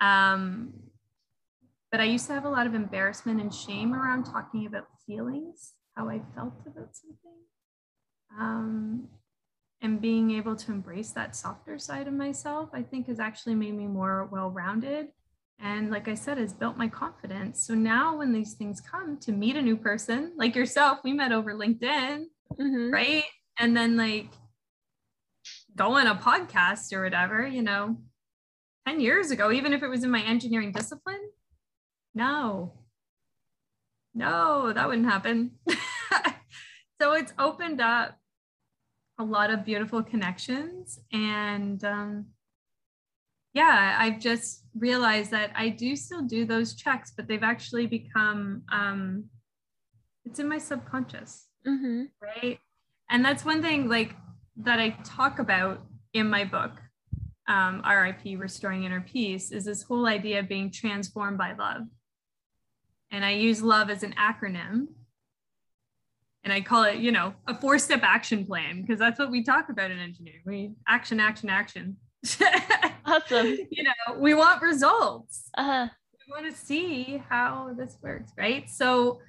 [0.00, 0.72] Um,
[1.90, 5.72] but I used to have a lot of embarrassment and shame around talking about feelings,
[5.96, 7.38] how I felt about something.
[9.80, 13.74] and being able to embrace that softer side of myself, I think has actually made
[13.74, 15.08] me more well rounded.
[15.60, 17.66] And like I said, has built my confidence.
[17.66, 21.32] So now when these things come to meet a new person, like yourself, we met
[21.32, 22.24] over LinkedIn,
[22.60, 22.90] mm-hmm.
[22.92, 23.24] right?
[23.58, 24.28] And then like
[25.76, 27.96] go on a podcast or whatever, you know,
[28.86, 31.30] 10 years ago, even if it was in my engineering discipline,
[32.14, 32.74] no,
[34.14, 35.52] no, that wouldn't happen.
[37.00, 38.18] so it's opened up
[39.18, 40.98] a lot of beautiful connections.
[41.12, 42.26] And um,
[43.54, 48.62] yeah, I've just realized that I do still do those checks, but they've actually become,
[48.70, 49.24] um,
[50.24, 52.04] it's in my subconscious, mm-hmm.
[52.22, 52.58] right?
[53.10, 54.14] And that's one thing like
[54.58, 56.72] that I talk about in my book,
[57.46, 61.82] um, RIP, Restoring Inner Peace, is this whole idea of being transformed by love.
[63.10, 64.88] And I use love as an acronym
[66.44, 69.42] and I call it, you know, a four step action plan because that's what we
[69.42, 70.40] talk about in engineering.
[70.46, 71.96] We action, action, action.
[73.04, 73.58] awesome.
[73.70, 75.50] you know, we want results.
[75.56, 75.88] Uh-huh.
[76.26, 78.68] We want to see how this works, right?
[78.68, 79.20] So,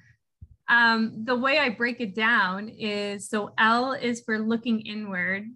[0.70, 5.46] um, the way I break it down is so L is for looking inward,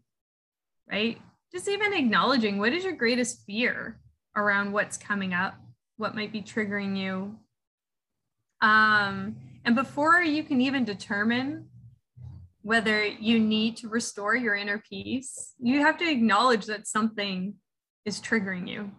[0.90, 1.18] right?
[1.52, 4.00] Just even acknowledging what is your greatest fear
[4.36, 5.54] around what's coming up,
[5.98, 7.38] what might be triggering you.
[8.60, 11.68] Um, and before you can even determine
[12.62, 17.54] whether you need to restore your inner peace, you have to acknowledge that something
[18.04, 18.90] is triggering you.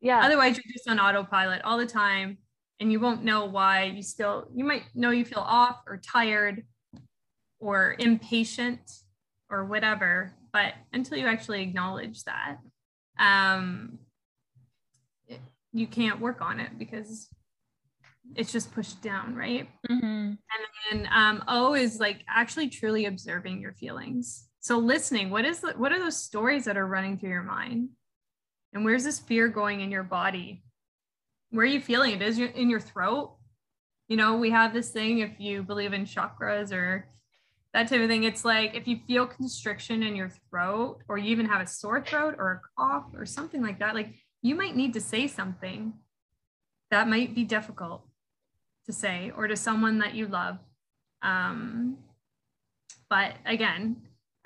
[0.00, 0.24] Yeah.
[0.24, 2.38] Otherwise, you're just on autopilot all the time
[2.80, 6.64] and you won't know why you still, you might know you feel off or tired
[7.60, 8.80] or impatient
[9.50, 12.56] or whatever, but until you actually acknowledge that,
[13.18, 13.98] um,
[15.72, 17.28] you can't work on it because
[18.34, 19.68] it's just pushed down, right?
[19.88, 20.06] Mm-hmm.
[20.06, 20.38] And
[20.90, 24.48] then um, O is like actually truly observing your feelings.
[24.60, 27.90] So listening, what is the, what are those stories that are running through your mind?
[28.72, 30.62] And where's this fear going in your body?
[31.50, 32.22] Where are you feeling it?
[32.22, 33.36] Is in your throat?
[34.08, 37.06] You know, we have this thing if you believe in chakras or
[37.72, 38.24] that type of thing.
[38.24, 42.02] It's like if you feel constriction in your throat, or you even have a sore
[42.02, 45.92] throat or a cough or something like that, like you might need to say something
[46.90, 48.02] that might be difficult
[48.86, 50.58] to say or to someone that you love.
[51.22, 51.98] Um,
[53.08, 53.96] but again,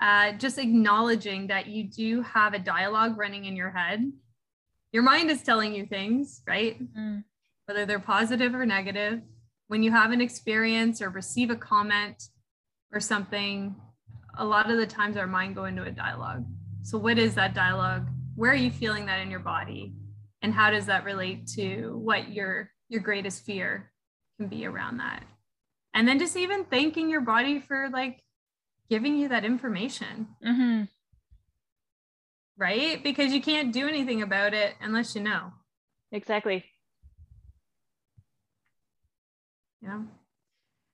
[0.01, 4.11] uh, just acknowledging that you do have a dialogue running in your head.
[4.95, 6.79] Your mind is telling you things, right?
[6.95, 7.25] Mm.
[7.65, 9.19] Whether they're positive or negative.
[9.67, 12.29] When you have an experience or receive a comment
[12.93, 13.75] or something,
[14.37, 16.45] a lot of the times our mind go into a dialogue.
[16.83, 18.07] So, what is that dialogue?
[18.35, 19.93] Where are you feeling that in your body?
[20.41, 23.91] And how does that relate to what your your greatest fear
[24.39, 25.23] can be around that.
[25.93, 28.23] And then just even thanking your body for like
[28.89, 30.29] giving you that information.
[30.45, 30.83] Mm-hmm.
[32.57, 33.03] Right?
[33.03, 35.51] Because you can't do anything about it unless you know.
[36.11, 36.63] Exactly.
[39.81, 40.03] Yeah.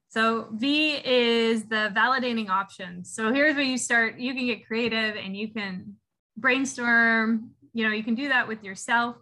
[0.10, 3.14] So V is the validating options.
[3.14, 5.96] So here's where you start, you can get creative and you can
[6.36, 9.16] brainstorm, you know, you can do that with yourself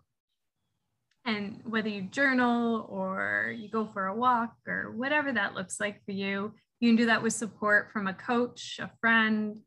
[1.26, 6.04] and whether you journal or you go for a walk or whatever that looks like
[6.06, 9.60] for you, you can do that with support from a coach, a friend,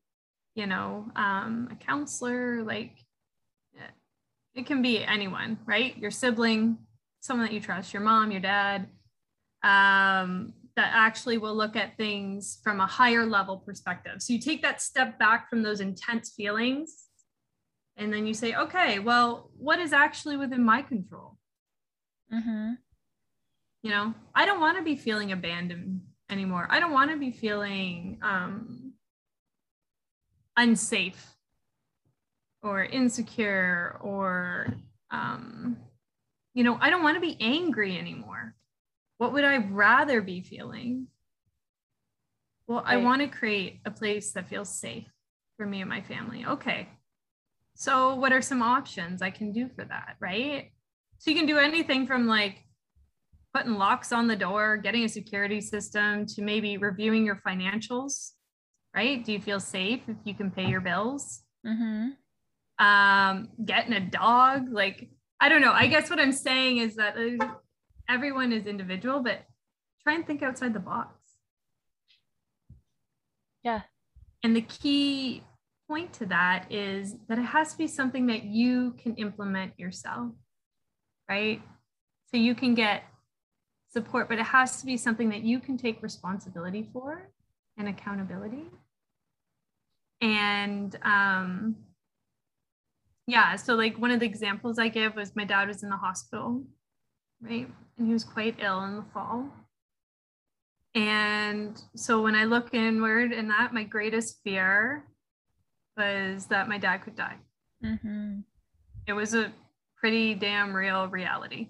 [0.54, 2.62] you know, um, a counselor.
[2.62, 2.92] Like
[4.54, 5.96] it can be anyone, right?
[5.96, 6.78] Your sibling,
[7.20, 8.88] someone that you trust, your mom, your dad,
[9.62, 14.20] um, that actually will look at things from a higher level perspective.
[14.22, 17.04] So you take that step back from those intense feelings
[17.96, 21.36] and then you say, okay, well, what is actually within my control?
[22.32, 22.72] Mm-hmm.
[23.82, 26.66] You know, I don't want to be feeling abandoned anymore.
[26.70, 28.91] I don't want to be feeling um,
[30.56, 31.34] unsafe
[32.62, 34.74] or insecure or,
[35.10, 35.76] um,
[36.54, 38.54] you know, I don't want to be angry anymore.
[39.18, 41.08] What would I rather be feeling?
[42.66, 42.94] Well, right.
[42.94, 45.08] I want to create a place that feels safe
[45.56, 46.44] for me and my family.
[46.46, 46.88] Okay.
[47.74, 50.16] So, what are some options I can do for that?
[50.20, 50.72] Right.
[51.18, 52.64] So you can do anything from like
[53.54, 58.32] putting locks on the door, getting a security system, to maybe reviewing your financials,
[58.94, 59.24] right?
[59.24, 61.42] Do you feel safe if you can pay your bills?
[61.66, 62.84] Mm-hmm.
[62.84, 65.08] Um, getting a dog, like,
[65.40, 65.72] I don't know.
[65.72, 67.16] I guess what I'm saying is that
[68.08, 69.42] everyone is individual, but
[70.02, 71.14] try and think outside the box.
[73.62, 73.82] Yeah.
[74.42, 75.42] And the key
[75.88, 80.32] point to that is that it has to be something that you can implement yourself
[81.32, 81.62] right?
[82.30, 83.04] So you can get
[83.90, 87.30] support, but it has to be something that you can take responsibility for
[87.78, 88.64] and accountability.
[90.22, 91.76] And um,
[93.26, 95.96] yeah, so like one of the examples I give was my dad was in the
[95.96, 96.62] hospital,
[97.42, 97.68] right?
[97.98, 99.48] And he was quite ill in the fall.
[100.94, 105.04] And so when I look inward in that, my greatest fear
[105.96, 107.36] was that my dad could die.
[107.84, 108.40] Mm-hmm.
[109.06, 109.52] It was a
[109.96, 111.68] pretty damn real reality.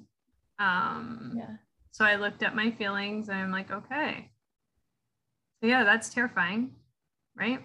[0.59, 1.57] Um, yeah.
[1.93, 4.31] So I looked at my feelings and I'm like, okay.
[5.61, 6.73] So yeah, that's terrifying,
[7.37, 7.61] right?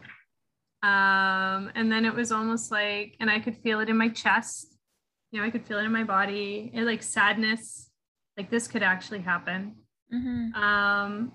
[0.84, 4.78] Um, and then it was almost like, and I could feel it in my chest.
[5.32, 6.72] You know, I could feel it in my body.
[6.74, 7.90] It like sadness,
[8.38, 9.76] like this could actually happen.
[10.14, 10.54] Mm-hmm.
[10.54, 11.32] Um,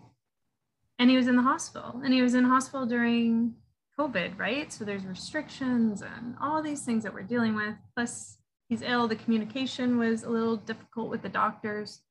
[0.99, 3.55] and he was in the hospital, and he was in hospital during
[3.99, 4.72] COVID, right?
[4.72, 7.74] So there's restrictions and all these things that we're dealing with.
[7.95, 8.38] Plus,
[8.68, 9.09] he's ill.
[9.09, 12.03] The communication was a little difficult with the doctors.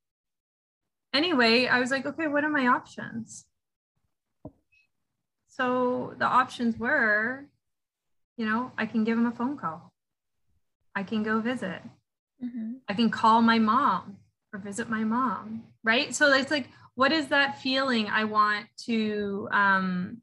[1.14, 3.46] Anyway, I was like, okay, what are my options?
[5.52, 7.45] So the options were,
[8.38, 9.91] you know, I can give him a phone call.
[10.95, 11.82] I can go visit.
[12.43, 12.76] Mm-hmm.
[12.88, 14.18] I can call my mom
[14.54, 16.16] or visit my mom, right?
[16.16, 20.22] So it's like, what is that feeling I want to um,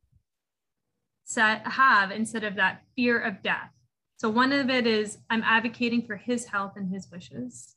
[1.25, 3.71] set have instead of that fear of death?
[4.17, 7.77] So one of it is I'm advocating for his health and his wishes,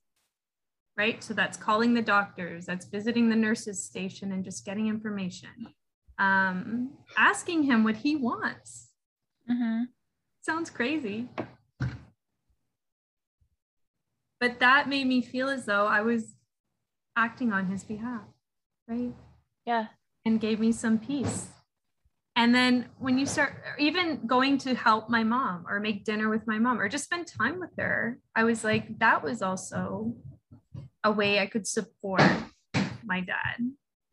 [0.96, 1.22] right?
[1.22, 5.74] So that's calling the doctors, that's visiting the nurses station and just getting information
[6.22, 8.90] um, asking him what he wants.
[9.50, 9.86] Mm-hmm.
[10.42, 11.28] Sounds crazy.
[14.40, 16.36] But that made me feel as though I was
[17.18, 18.22] acting on his behalf,
[18.88, 19.14] right?
[19.66, 19.88] Yeah.
[20.24, 21.48] And gave me some peace.
[22.36, 26.48] And then when you start even going to help my mom or make dinner with
[26.48, 30.16] my mom or just spend time with her, I was like, that was also
[31.04, 32.24] a way I could support
[33.04, 33.58] my dad,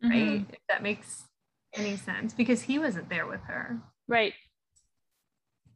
[0.03, 0.13] right?
[0.13, 0.53] Mm-hmm.
[0.53, 1.28] If that makes
[1.79, 3.81] any sense because he wasn't there with her.
[4.07, 4.35] Right.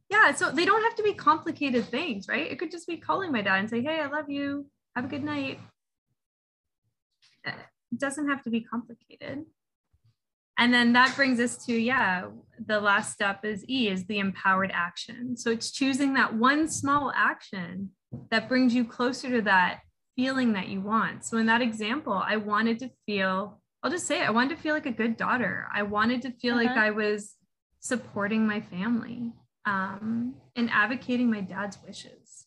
[0.09, 0.33] Yeah.
[0.33, 2.51] So they don't have to be complicated things, right?
[2.51, 4.67] It could just be calling my dad and say, Hey, I love you.
[4.95, 5.59] Have a good night.
[7.45, 9.45] It doesn't have to be complicated.
[10.57, 12.27] And then that brings us to, yeah,
[12.63, 15.35] the last step is E is the empowered action.
[15.35, 17.89] So it's choosing that one small action
[18.29, 19.79] that brings you closer to that
[20.15, 21.25] feeling that you want.
[21.25, 24.61] So in that example, I wanted to feel I'll just say it, I wanted to
[24.61, 25.67] feel like a good daughter.
[25.73, 26.63] I wanted to feel uh-huh.
[26.63, 27.35] like I was
[27.81, 29.33] supporting my family
[29.65, 32.45] um, and advocating my dad's wishes.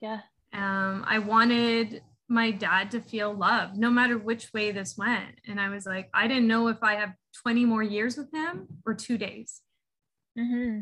[0.00, 0.20] Yeah.
[0.54, 5.40] Um, I wanted my dad to feel loved no matter which way this went.
[5.46, 7.12] And I was like, I didn't know if I have
[7.42, 9.60] 20 more years with him or two days.
[10.38, 10.80] Mm-hmm.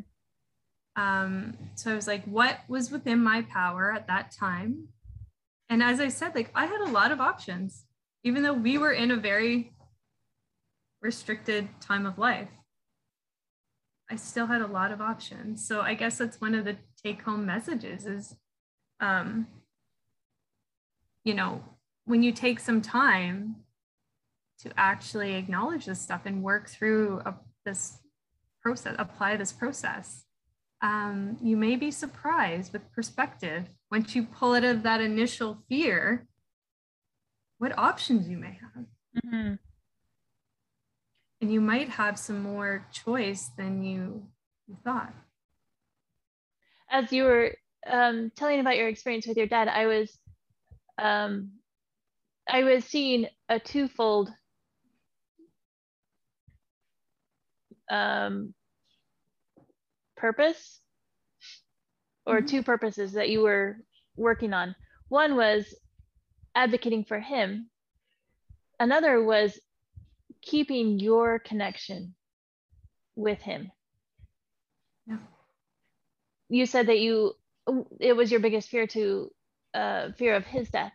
[1.01, 4.89] Um, so I was like, what was within my power at that time?
[5.69, 7.85] And as I said, like I had a lot of options,
[8.23, 9.73] even though we were in a very
[11.01, 12.49] restricted time of life.
[14.11, 15.67] I still had a lot of options.
[15.67, 18.35] So I guess that's one of the take home messages is,
[18.99, 19.47] um,
[21.25, 21.63] you know,
[22.07, 23.57] when you take some time
[24.63, 27.35] to actually acknowledge this stuff and work through a,
[27.65, 27.99] this
[28.61, 30.25] process, apply this process,
[30.83, 36.27] um, you may be surprised with perspective once you pull out of that initial fear,
[37.59, 38.85] what options you may have.
[39.25, 39.55] Mm-hmm
[41.41, 44.23] and you might have some more choice than you,
[44.67, 45.13] you thought.
[46.91, 47.55] As you were
[47.87, 50.19] um, telling about your experience with your dad, I was
[50.99, 51.53] um,
[52.49, 54.31] I was seeing a twofold
[57.91, 58.55] um,
[60.17, 60.81] purpose
[62.27, 62.47] or mm-hmm.
[62.47, 63.79] two purposes that you were
[64.17, 64.75] working on.
[65.09, 65.75] One was
[66.55, 67.71] advocating for him.
[68.79, 69.59] Another was
[70.43, 72.15] keeping your connection
[73.17, 73.71] with him.
[75.07, 75.19] Yeah.
[76.49, 77.35] You said that you
[78.01, 79.31] it was your biggest fear to
[79.75, 80.93] uh, fear of his death.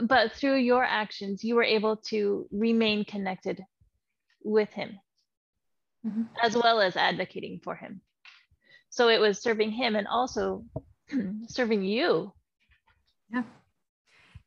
[0.00, 3.64] But through your actions, you were able to remain connected
[4.42, 4.98] with him,
[6.06, 6.22] mm-hmm.
[6.42, 8.00] as well as advocating for him.
[8.90, 10.64] So it was serving him and also
[11.48, 12.32] serving you.
[13.32, 13.42] Yeah.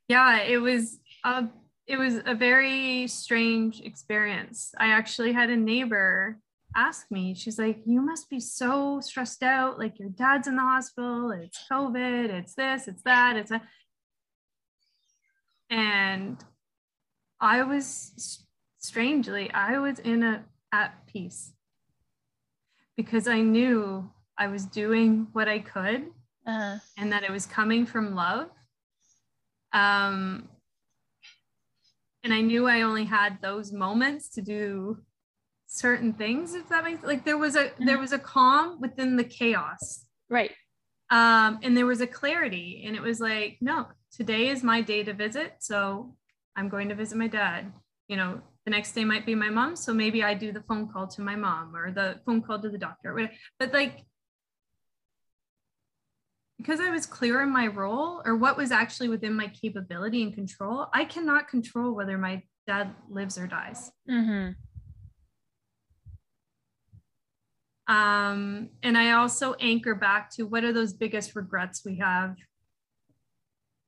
[0.07, 1.47] Yeah, it was a
[1.91, 4.73] it was a very strange experience.
[4.77, 6.37] I actually had a neighbor
[6.73, 9.77] ask me, she's like, You must be so stressed out.
[9.77, 13.61] Like, your dad's in the hospital, it's COVID, it's this, it's that, it's a.
[15.69, 16.41] And
[17.41, 18.45] I was
[18.79, 21.51] strangely, I was in a at peace
[22.95, 26.07] because I knew I was doing what I could
[26.47, 26.77] uh-huh.
[26.97, 28.47] and that it was coming from love.
[29.73, 30.47] Um,
[32.23, 34.97] and I knew I only had those moments to do
[35.67, 39.23] certain things if that makes like there was a there was a calm within the
[39.23, 40.05] chaos.
[40.29, 40.51] Right.
[41.09, 42.83] Um and there was a clarity.
[42.85, 45.55] And it was like no today is my day to visit.
[45.59, 46.15] So
[46.55, 47.71] i'm going to visit my dad.
[48.07, 49.75] You know the next day might be my mom.
[49.75, 52.69] So maybe i do the phone call to my mom or the phone call to
[52.69, 54.05] the doctor but like
[56.61, 60.33] because I was clear in my role or what was actually within my capability and
[60.33, 63.91] control, I cannot control whether my dad lives or dies.
[64.09, 64.51] Mm-hmm.
[67.91, 72.35] Um, and I also anchor back to what are those biggest regrets we have,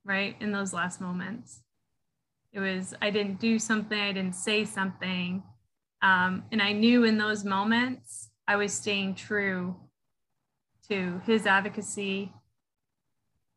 [0.03, 0.35] right?
[0.39, 1.61] In those last moments.
[2.53, 5.43] It was, I didn't do something, I didn't say something.
[6.01, 9.75] Um, and I knew in those moments I was staying true
[10.89, 12.33] to his advocacy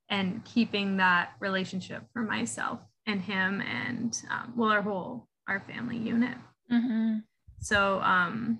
[0.09, 5.97] and keeping that relationship for myself and him and um, well our whole our family
[5.97, 6.37] unit
[6.71, 7.19] mm-hmm.
[7.61, 8.59] so um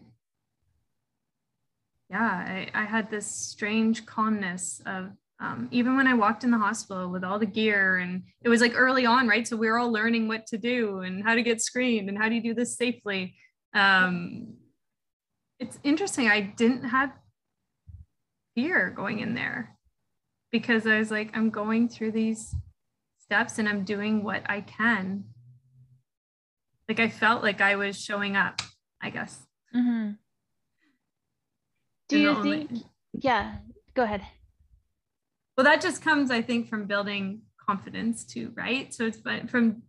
[2.11, 6.59] yeah I, I had this strange calmness of um, even when I walked in the
[6.59, 9.47] hospital with all the gear and it was like early on, right?
[9.47, 12.31] So we were all learning what to do and how to get screened and how
[12.31, 13.35] do you do this safely.
[13.75, 14.55] Um,
[15.61, 16.29] it's interesting.
[16.29, 17.13] I didn't have
[18.55, 19.76] fear going in there
[20.53, 22.55] because I was like, I'm going through these
[23.19, 25.25] steps and I'm doing what I can.
[26.89, 28.63] Like I felt like I was showing up,
[29.03, 29.47] I guess.
[29.75, 30.13] Mm-hmm.
[32.09, 32.71] Do you think?
[32.71, 32.85] Only...
[33.13, 33.57] Yeah,
[33.95, 34.23] go ahead.
[35.57, 38.95] Well, that just comes, I think, from building confidence too, right?
[38.95, 39.19] So it's
[39.51, 39.83] from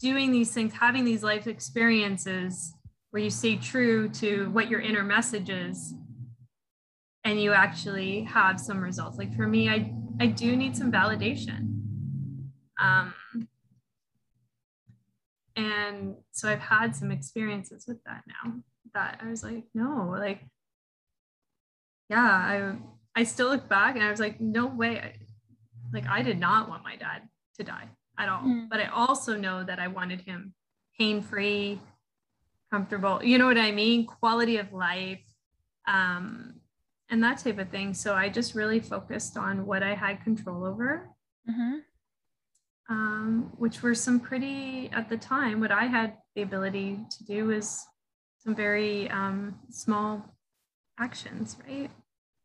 [0.00, 2.72] doing these things, having these life experiences
[3.10, 5.94] where you stay true to what your inner message is
[7.24, 9.18] and you actually have some results.
[9.18, 11.80] Like for me, I, I do need some validation.
[12.80, 13.14] Um,
[15.54, 18.54] and so I've had some experiences with that now
[18.94, 20.40] that I was like, no, like,
[22.08, 22.76] yeah, I,
[23.14, 24.98] I still look back and I was like, no way.
[24.98, 25.14] I,
[25.92, 28.42] like I did not want my dad to die at all.
[28.42, 28.68] Mm.
[28.68, 30.54] But I also know that I wanted him
[30.98, 31.80] pain-free,
[32.70, 34.06] comfortable, you know what I mean?
[34.06, 35.20] Quality of life.
[35.86, 36.54] Um,
[37.10, 37.94] and that type of thing.
[37.94, 41.10] So I just really focused on what I had control over,
[41.48, 41.78] mm-hmm.
[42.88, 47.46] um, which were some pretty, at the time, what I had the ability to do
[47.46, 47.84] was
[48.38, 50.34] some very um, small
[50.98, 51.90] actions, right?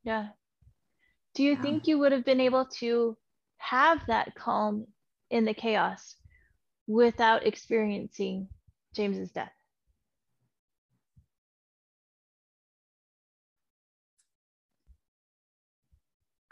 [0.04, 0.28] Yeah.
[1.34, 1.62] Do you yeah.
[1.62, 3.18] think you would have been able to
[3.58, 4.88] have that calm
[5.30, 6.16] in the chaos
[6.88, 8.48] without experiencing
[8.94, 9.52] James's death?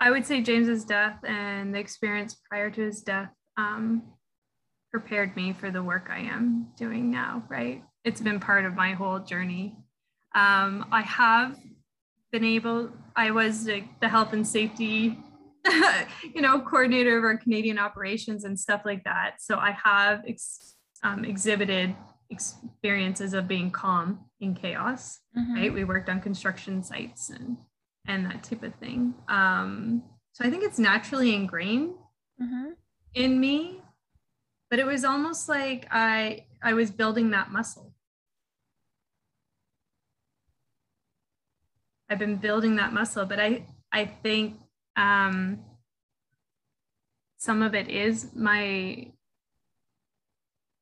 [0.06, 4.04] I would say James's death and the experience prior to his death um,
[4.92, 7.84] prepared me for the work I am doing now, right?
[8.04, 9.76] It's been part of my whole journey.
[10.36, 11.58] Um, I have
[12.32, 15.18] been able, I was the, the health and safety,
[16.36, 19.38] you know, coordinator of our Canadian operations and stuff like that.
[19.40, 21.96] So I have ex, um, exhibited
[22.30, 25.56] experiences of being calm in chaos, mm-hmm.
[25.56, 25.74] right?
[25.74, 27.58] We worked on construction sites and
[28.08, 29.14] and that type of thing.
[29.28, 30.04] Um,
[30.34, 31.94] so I think it's naturally ingrained
[32.42, 32.72] mm-hmm.
[33.14, 33.82] in me,
[34.70, 37.94] but it was almost like I I was building that muscle.
[42.10, 44.60] I've been building that muscle, but I I think
[44.96, 45.60] um,
[47.38, 49.08] some of it is my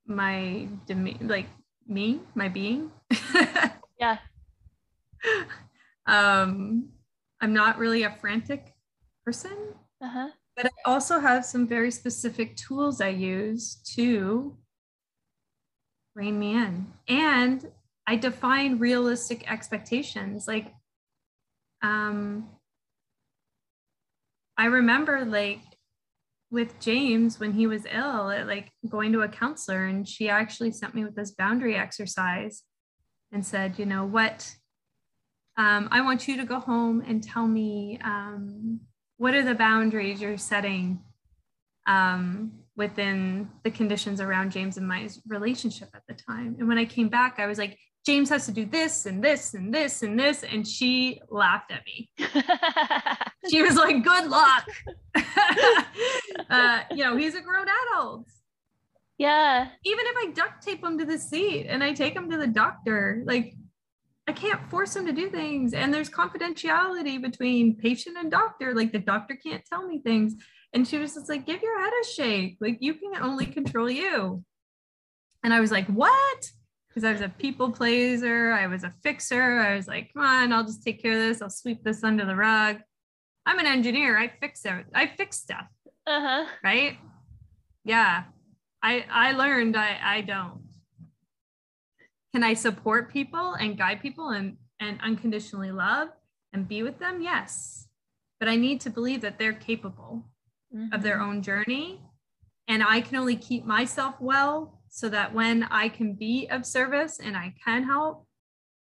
[0.06, 1.48] my deme- like
[1.88, 2.92] me, my being.
[4.00, 4.18] yeah.
[6.06, 6.90] um
[7.44, 8.74] I'm not really a frantic
[9.26, 10.30] person, uh-huh.
[10.56, 14.58] but I also have some very specific tools I use to
[16.16, 16.88] rein me in.
[17.10, 17.70] And
[18.08, 20.48] I define realistic expectations.
[20.48, 20.72] Like,
[21.82, 22.48] um,
[24.58, 25.60] I remember like
[26.50, 30.96] with James when he was ill, like going to a counselor, and she actually sent
[30.96, 32.64] me with this boundary exercise
[33.34, 34.56] and said, you know, what
[35.58, 38.80] um, I want you to go home and tell me um,
[39.18, 41.00] what are the boundaries you're setting
[41.86, 46.56] um, within the conditions around James and my relationship at the time.
[46.58, 49.54] And when I came back, I was like, James has to do this and this
[49.54, 50.44] and this and this.
[50.44, 52.10] And she laughed at me.
[53.50, 54.68] she was like, good luck.
[56.50, 58.28] uh, you know, he's a grown adult.
[59.18, 59.70] Yeah.
[59.86, 62.48] Even if I duct tape him to the seat and I take him to the
[62.48, 63.54] doctor, like
[64.28, 65.74] I can't force them to do things.
[65.74, 68.74] And there's confidentiality between patient and doctor.
[68.74, 70.36] Like the doctor can't tell me things.
[70.74, 72.58] And she was just like, give your head a shake.
[72.62, 74.44] Like you can only control you.
[75.44, 76.52] And I was like, what?
[76.94, 78.52] because I was a people pleaser.
[78.52, 79.60] I was a fixer.
[79.60, 81.42] I was like, come on, I'll just take care of this.
[81.42, 82.78] I'll sweep this under the rug.
[83.46, 84.18] I'm an engineer.
[84.18, 84.86] I fix it.
[84.94, 85.66] I fix stuff.
[86.06, 86.46] Uh-huh.
[86.64, 86.98] Right.
[87.84, 88.24] Yeah.
[88.82, 90.62] I I learned I I don't.
[92.34, 96.10] Can I support people and guide people and and unconditionally love
[96.52, 97.22] and be with them?
[97.22, 97.88] Yes.
[98.40, 100.26] But I need to believe that they're capable
[100.76, 100.94] mm-hmm.
[100.94, 101.30] of their mm-hmm.
[101.30, 102.02] own journey
[102.68, 107.20] and I can only keep myself well so that when I can be of service
[107.20, 108.26] and I can help,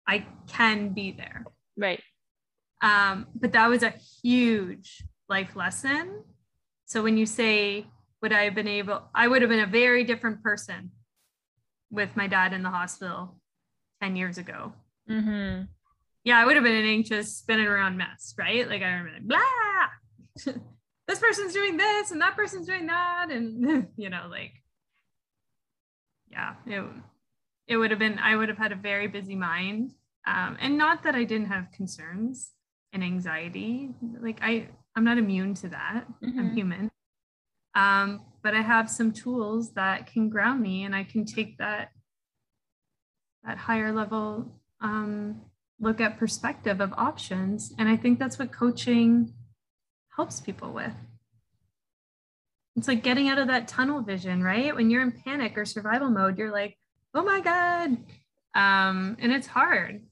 [0.07, 1.45] I can be there.
[1.77, 2.01] Right.
[2.83, 6.23] Um, but that was a huge life lesson.
[6.87, 7.87] So when you say,
[8.21, 10.91] would I have been able, I would have been a very different person
[11.91, 13.37] with my dad in the hospital
[14.03, 14.73] 10 years ago.
[15.09, 15.65] Mm-hmm.
[16.25, 18.69] Yeah, I would have been an anxious, spinning around mess, right?
[18.69, 20.53] Like I remember, like, blah,
[21.09, 23.29] this person's doing this and that person's doing that.
[23.31, 24.55] And, you know, like,
[26.31, 26.85] yeah, it,
[27.69, 29.93] it would have been, I would have had a very busy mind.
[30.27, 32.51] Um, and not that I didn't have concerns
[32.93, 33.91] and anxiety.
[34.21, 36.05] Like I, I'm not immune to that.
[36.25, 36.39] Mm-hmm.
[36.39, 36.91] I'm human.
[37.75, 41.91] Um, but I have some tools that can ground me and I can take that,
[43.45, 45.40] that higher level um,
[45.80, 47.72] look at perspective of options.
[47.78, 49.32] And I think that's what coaching
[50.16, 50.95] helps people with.
[52.76, 54.74] It's like getting out of that tunnel vision, right?
[54.74, 56.78] When you're in panic or survival mode, you're like,
[57.14, 57.99] oh my God.
[58.55, 60.03] Um, and it's hard.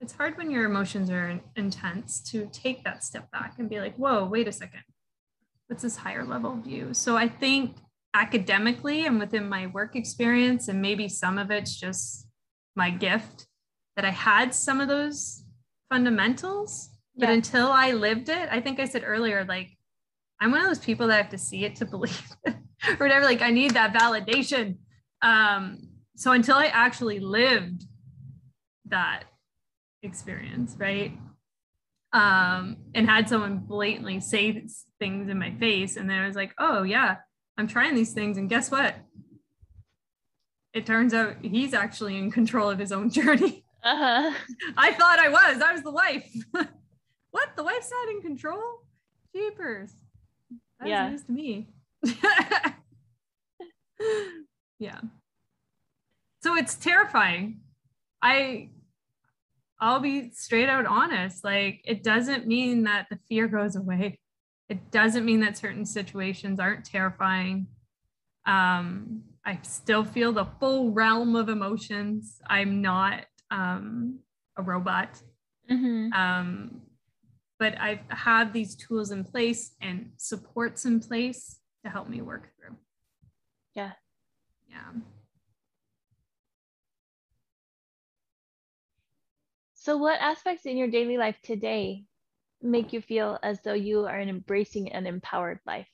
[0.00, 3.94] It's hard when your emotions are intense to take that step back and be like,
[3.96, 4.82] whoa, wait a second.
[5.68, 6.92] What's this higher level view?
[6.92, 7.76] So I think
[8.12, 12.26] academically and within my work experience, and maybe some of it's just
[12.74, 13.46] my gift,
[13.96, 15.44] that I had some of those
[15.90, 19.76] fundamentals but until I lived it, I think I said earlier, like,
[20.40, 22.54] I'm one of those people that have to see it to believe it
[22.88, 23.24] or whatever.
[23.24, 24.76] Like, I need that validation.
[25.20, 27.84] Um, so until I actually lived
[28.86, 29.24] that
[30.02, 31.16] experience, right?
[32.12, 34.66] Um, and had someone blatantly say
[34.98, 37.16] things in my face, and then I was like, oh, yeah,
[37.56, 38.36] I'm trying these things.
[38.36, 38.94] And guess what?
[40.74, 43.64] It turns out he's actually in control of his own journey.
[43.84, 44.32] Uh-huh.
[44.76, 45.60] I thought I was.
[45.60, 46.32] I was the wife.
[47.30, 47.56] what?
[47.56, 48.62] The wife's not in control?
[49.34, 49.90] Jeepers.
[50.78, 51.08] That's yeah.
[51.08, 51.68] news to me.
[54.78, 55.00] yeah.
[56.42, 57.60] So it's terrifying.
[58.20, 58.70] I
[59.80, 61.44] I'll be straight out honest.
[61.44, 64.18] Like it doesn't mean that the fear goes away.
[64.68, 67.66] It doesn't mean that certain situations aren't terrifying.
[68.46, 72.40] Um, I still feel the full realm of emotions.
[72.48, 74.20] I'm not um,
[74.56, 75.20] a robot.
[75.70, 76.12] Mm-hmm.
[76.12, 76.82] Um,
[77.58, 82.20] but I have had these tools in place and supports in place to help me
[82.20, 82.76] work through.
[83.74, 83.92] Yeah.
[84.68, 85.00] Yeah.
[89.74, 92.04] So, what aspects in your daily life today
[92.62, 95.88] make you feel as though you are embracing an empowered life?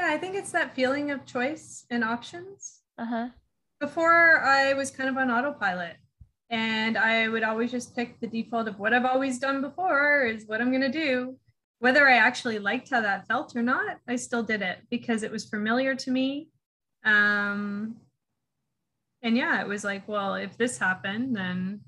[0.00, 2.80] Yeah, I think it's that feeling of choice and options.
[2.96, 3.28] Uh huh.
[3.80, 5.96] Before, I was kind of on autopilot
[6.48, 10.46] and I would always just pick the default of what I've always done before is
[10.46, 11.36] what I'm going to do.
[11.80, 15.30] Whether I actually liked how that felt or not, I still did it because it
[15.30, 16.48] was familiar to me.
[17.04, 17.96] Um,
[19.22, 21.80] and yeah, it was like, well, if this happened, then,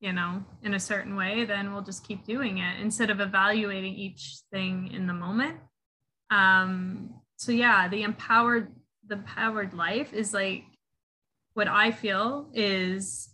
[0.00, 3.94] you know, in a certain way, then we'll just keep doing it instead of evaluating
[3.94, 5.58] each thing in the moment.
[6.30, 8.72] Um, so yeah, the empowered,
[9.06, 10.64] the empowered life is like
[11.54, 13.30] what I feel is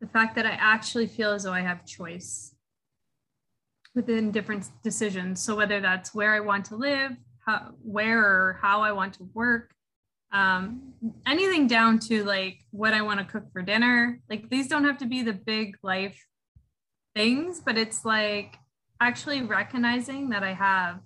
[0.00, 2.54] the fact that I actually feel as though I have choice
[3.94, 5.42] within different decisions.
[5.42, 7.12] So whether that's where I want to live,
[7.46, 9.72] how, where or how I want to work,
[10.32, 10.94] um,
[11.26, 14.18] anything down to like what I want to cook for dinner.
[14.30, 16.26] Like these don't have to be the big life
[17.14, 18.56] things, but it's like
[19.00, 21.00] actually recognizing that I have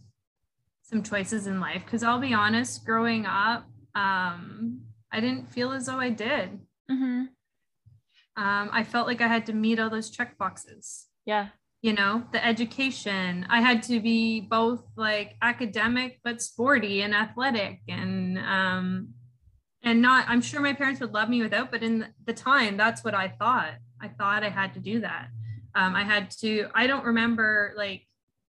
[0.89, 1.83] some choices in life.
[1.85, 4.81] Because I'll be honest, growing up, um,
[5.13, 6.61] I didn't feel as though I did.
[6.91, 7.25] Mm-hmm
[8.37, 11.07] um, I felt like I had to meet all those check boxes.
[11.25, 11.49] Yeah.
[11.83, 13.47] You know, the education.
[13.49, 19.09] I had to be both like academic but sporty and athletic and um
[19.83, 23.05] and not I'm sure my parents would love me without, but in the time that's
[23.05, 23.75] what I thought.
[24.01, 25.29] I thought I had to do that.
[25.75, 28.07] Um, I had to, I don't remember like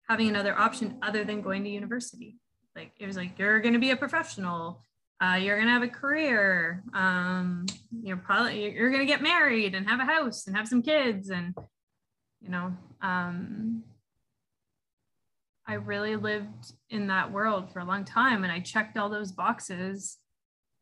[0.08, 2.36] having another option other than going to university.
[2.76, 4.82] Like it was like, you're gonna be a professional
[5.22, 7.64] uh, you're gonna have a career um,
[8.02, 11.54] you're probably you're gonna get married and have a house and have some kids and
[12.40, 13.84] you know um,
[15.64, 19.30] i really lived in that world for a long time and i checked all those
[19.30, 20.18] boxes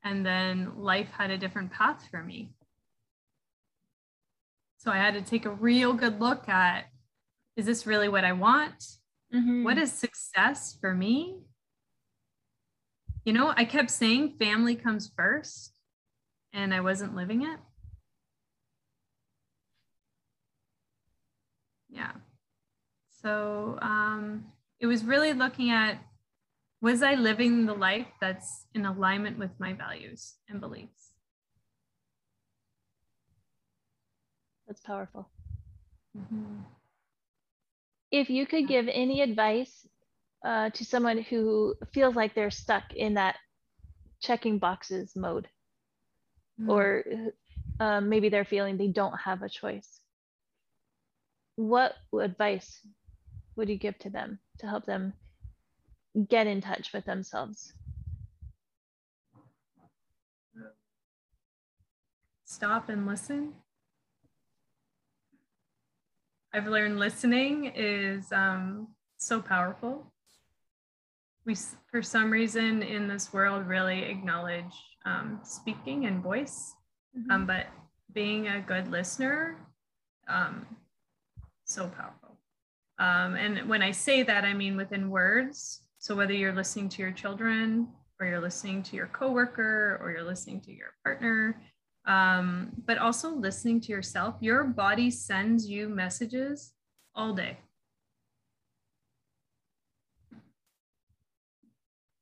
[0.05, 2.53] and then life had a different path for me.
[4.79, 6.87] So I had to take a real good look at
[7.57, 8.83] is this really what I want?
[9.35, 9.65] Mm-hmm.
[9.65, 11.39] What is success for me?
[13.25, 15.73] You know, I kept saying family comes first,
[16.53, 17.59] and I wasn't living it.
[21.89, 22.13] Yeah.
[23.23, 24.47] So um,
[24.79, 25.99] it was really looking at
[26.83, 31.13] was I living the life that's in alignment with my values and beliefs?
[34.67, 35.29] That's powerful.
[36.17, 36.63] Mm-hmm.
[38.11, 39.87] If you could give any advice
[40.45, 43.37] uh, to someone who feels like they're stuck in that
[44.21, 45.49] checking boxes mode,
[46.61, 46.71] mm-hmm.
[46.71, 47.05] or
[47.79, 50.01] uh, maybe they're feeling they don't have a choice,
[51.57, 52.81] what advice
[53.57, 55.13] would you give to them to help them
[56.29, 57.73] get in touch with themselves?
[62.45, 63.53] Stop and listen.
[66.53, 68.89] I've learned listening is um,
[69.19, 70.13] so powerful.
[71.47, 71.57] We,
[71.91, 74.75] for some reason, in this world, really acknowledge
[75.07, 76.75] um, speaking and voice,
[77.17, 77.31] mm-hmm.
[77.31, 77.67] um, but
[78.13, 79.57] being a good listener,
[80.29, 80.67] um,
[81.65, 82.37] so powerful.
[82.99, 85.83] Um, and when I say that, I mean within words.
[85.99, 87.89] So whether you're listening to your children,
[88.19, 91.63] or you're listening to your coworker, or you're listening to your partner,
[92.07, 94.37] um, but also listening to yourself.
[94.41, 96.73] Your body sends you messages
[97.15, 97.59] all day.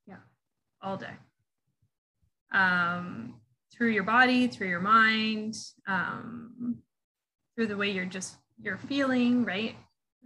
[0.06, 0.16] Yeah,
[0.82, 1.14] all day.
[2.52, 3.34] Um,
[3.72, 5.54] through your body, through your mind,
[5.86, 6.78] um,
[7.54, 9.76] through the way you're just you're feeling, right?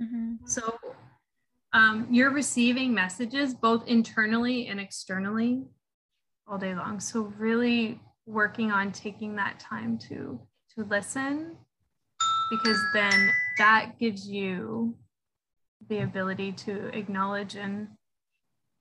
[0.01, 0.47] Mm-hmm.
[0.47, 0.79] So
[1.73, 5.65] um, you're receiving messages both internally and externally
[6.47, 7.01] all day long.
[7.01, 10.41] So really working on taking that time to
[10.75, 11.57] to listen
[12.51, 14.95] because then that gives you
[15.89, 17.89] the ability to acknowledge and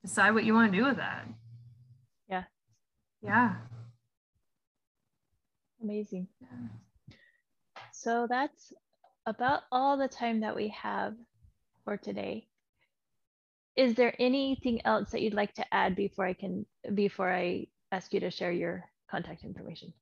[0.02, 1.26] decide what you want to do with that.
[2.28, 2.44] Yeah.
[3.22, 3.54] Yeah.
[5.82, 6.28] Amazing.
[6.40, 7.16] Yeah.
[7.92, 8.72] So that's
[9.26, 11.14] about all the time that we have
[11.84, 12.46] for today.
[13.76, 18.12] Is there anything else that you'd like to add before I can before I ask
[18.12, 19.92] you to share your contact information?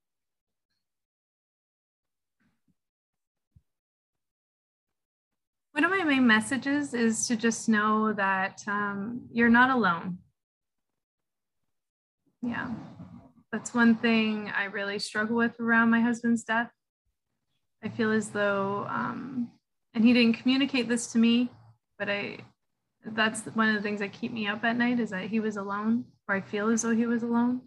[5.73, 10.19] One of my main messages is to just know that um, you're not alone.
[12.41, 12.71] Yeah,
[13.53, 16.71] that's one thing I really struggle with around my husband's death
[17.83, 19.51] I feel as though, um,
[19.95, 21.51] and he didn't communicate this to me,
[21.99, 22.39] but I,
[23.05, 25.57] that's one of the things that keep me up at night is that he was
[25.57, 27.63] alone, or I feel as though he was alone.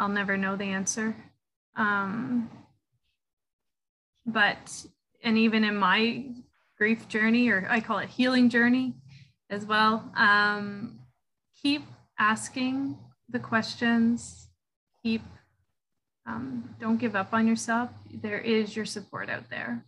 [0.00, 1.14] I'll never know the answer.
[1.76, 2.50] Um,
[4.24, 4.86] but,
[5.22, 6.24] and even in my
[6.78, 8.94] grief journey, or I call it healing journey
[9.50, 11.00] as well, um,
[11.62, 11.82] keep
[12.18, 12.96] asking
[13.28, 14.48] the questions,
[15.02, 15.22] keep
[16.26, 17.90] um, don't give up on yourself.
[18.22, 19.84] There is your support out there.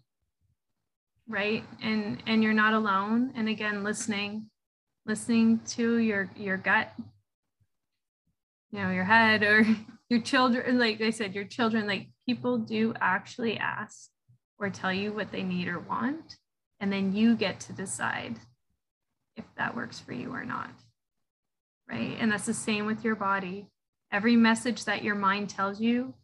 [1.27, 1.65] Right?
[1.81, 3.33] And and you're not alone.
[3.35, 4.51] And again listening
[5.07, 6.93] listening to your your gut
[8.71, 9.65] you know your head or
[10.13, 14.11] your children like i said your children like people do actually ask
[14.59, 16.37] or tell you what they need or want
[16.81, 18.39] and then you get to decide
[19.37, 20.71] if that works for you or not
[21.89, 23.67] right and that's the same with your body
[24.13, 26.15] every message that your mind tells you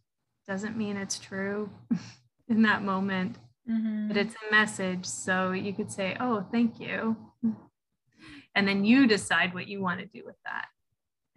[0.47, 1.69] doesn't mean it's true
[2.49, 3.37] in that moment,
[3.69, 4.07] mm-hmm.
[4.07, 5.05] but it's a message.
[5.05, 7.15] So you could say, Oh, thank you.
[8.55, 10.65] And then you decide what you want to do with that.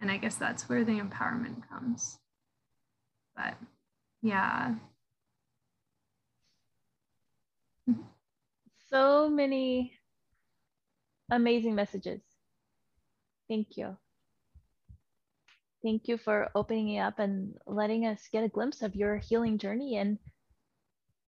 [0.01, 2.17] And I guess that's where the empowerment comes.
[3.35, 3.55] But
[4.21, 4.75] yeah.
[8.89, 9.93] So many
[11.31, 12.21] amazing messages.
[13.49, 13.97] Thank you.
[15.83, 19.57] Thank you for opening it up and letting us get a glimpse of your healing
[19.57, 20.17] journey and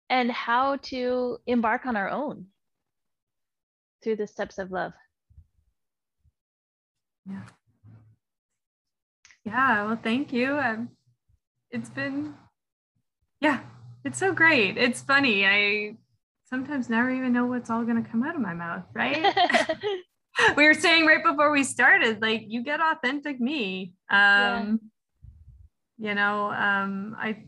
[0.08, 2.46] and how to embark on our own
[4.02, 4.92] through the steps of love.
[7.26, 7.42] Yeah.
[9.44, 10.58] Yeah, well, thank you.
[10.58, 10.90] Um,
[11.70, 12.34] it's been,
[13.40, 13.60] yeah,
[14.04, 14.76] it's so great.
[14.76, 15.46] It's funny.
[15.46, 15.96] I
[16.48, 19.34] sometimes never even know what's all going to come out of my mouth, right?
[20.56, 23.94] we were saying right before we started, like you get authentic me.
[24.10, 24.80] Um,
[25.98, 26.08] yeah.
[26.10, 27.44] you know, um, I,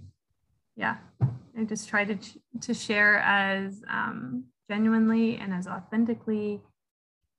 [0.76, 2.18] yeah, I just try to,
[2.60, 6.60] to share as um, genuinely and as authentically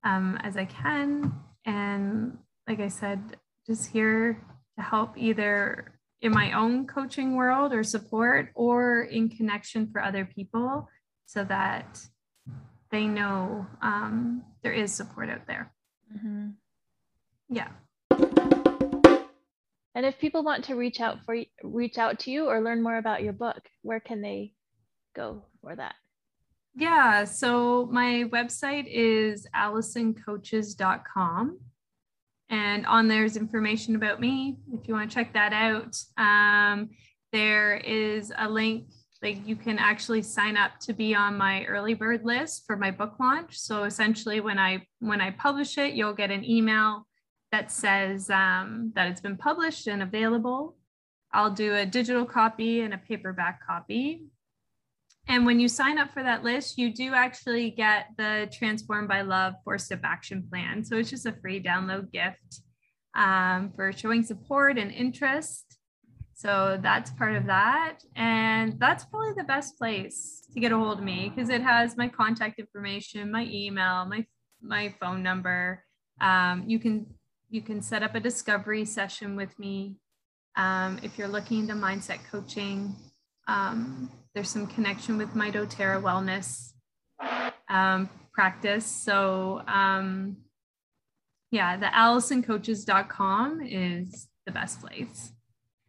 [0.03, 1.33] um, as I can.
[1.65, 4.41] And like I said, just here
[4.77, 10.25] to help either in my own coaching world or support or in connection for other
[10.25, 10.87] people
[11.25, 11.99] so that
[12.91, 15.71] they know um, there is support out there.
[16.15, 16.49] Mm-hmm.
[17.49, 17.69] Yeah.
[19.93, 22.97] And if people want to reach out for reach out to you or learn more
[22.97, 24.53] about your book, where can they
[25.15, 25.95] go for that?
[26.75, 31.59] Yeah, so my website is allisoncoaches.com.
[32.51, 35.97] And on there's information about me if you want to check that out.
[36.17, 36.89] Um,
[37.31, 38.87] there is a link,
[39.23, 42.91] like you can actually sign up to be on my early bird list for my
[42.91, 43.57] book launch.
[43.57, 47.07] So essentially when I when I publish it, you'll get an email
[47.53, 50.75] that says um, that it's been published and available.
[51.33, 54.25] I'll do a digital copy and a paperback copy.
[55.27, 59.21] And when you sign up for that list, you do actually get the Transform by
[59.21, 60.83] Love four step action plan.
[60.83, 62.61] So it's just a free download gift
[63.15, 65.77] um, for showing support and interest.
[66.33, 67.99] So that's part of that.
[68.15, 71.95] And that's probably the best place to get a hold of me because it has
[71.95, 74.25] my contact information, my email, my,
[74.61, 75.83] my phone number.
[76.19, 77.05] Um, you can
[77.51, 79.97] you can set up a discovery session with me
[80.55, 82.95] um, if you're looking into mindset coaching.
[83.47, 86.71] Um, there's some connection with my doTERRA wellness
[87.69, 88.85] um, practice.
[88.85, 90.37] So um,
[91.51, 95.33] yeah, the allisoncoaches.com is the best place.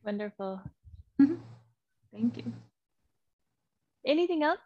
[0.04, 0.60] Wonderful.
[1.20, 1.34] Mm-hmm.
[2.12, 2.52] Thank you.
[4.04, 4.58] Anything else?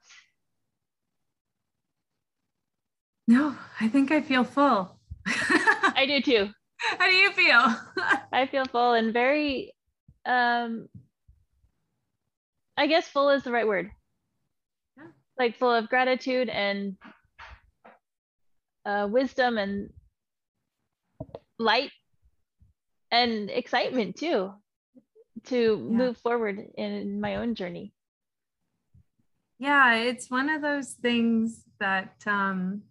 [3.29, 4.99] No, I think I feel full.
[5.27, 6.49] I do too.
[6.99, 7.77] How do you feel?
[8.33, 9.73] I feel full and very
[10.25, 10.89] um
[12.77, 13.91] I guess full is the right word.
[14.97, 15.05] Yeah.
[15.39, 16.97] Like full of gratitude and
[18.85, 19.91] uh, wisdom and
[21.59, 21.91] light
[23.11, 24.53] and excitement too
[25.45, 25.97] to yeah.
[25.97, 27.93] move forward in my own journey.
[29.59, 32.83] Yeah, it's one of those things that um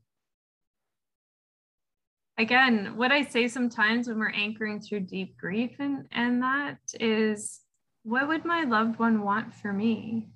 [2.37, 7.61] again, what I say sometimes when we're anchoring through deep grief and and that is
[8.05, 10.29] what would my loved one want for me?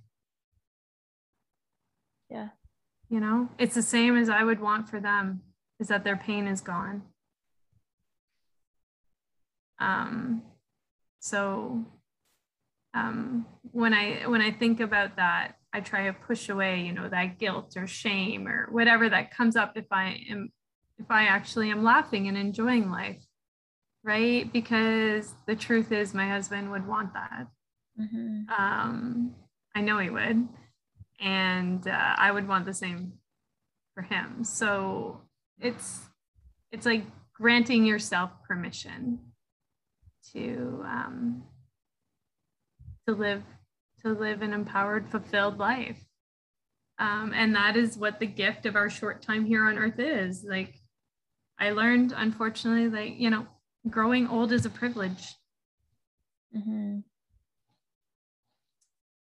[2.27, 2.49] Yeah.
[3.09, 5.41] You know, it's the same as I would want for them
[5.79, 7.03] is that their pain is gone.
[9.79, 10.41] Um,
[11.19, 11.85] so
[12.95, 17.07] um, when I when I think about that, I try to push away, you know,
[17.07, 20.51] that guilt or shame or whatever that comes up if I am
[20.97, 23.23] if I actually am laughing and enjoying life,
[24.03, 24.51] right?
[24.51, 27.47] Because the truth is, my husband would want that.
[27.99, 28.49] Mm-hmm.
[28.51, 29.35] Um,
[29.75, 30.47] I know he would.
[31.19, 33.13] And uh, I would want the same
[33.93, 34.43] for him.
[34.43, 35.21] So
[35.59, 36.01] it's
[36.71, 39.19] it's like granting yourself permission
[40.33, 41.43] to um,
[43.07, 43.43] to live
[44.01, 45.99] to live an empowered, fulfilled life.
[46.99, 50.45] Um, and that is what the gift of our short time here on earth is.
[50.47, 50.75] Like
[51.57, 53.45] I learned, unfortunately, that you know,
[53.89, 55.35] growing old is a privilege.
[56.55, 56.99] Mm-hmm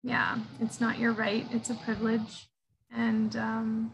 [0.04, 2.47] yeah, it's not your right, it's a privilege.
[2.95, 3.93] And um,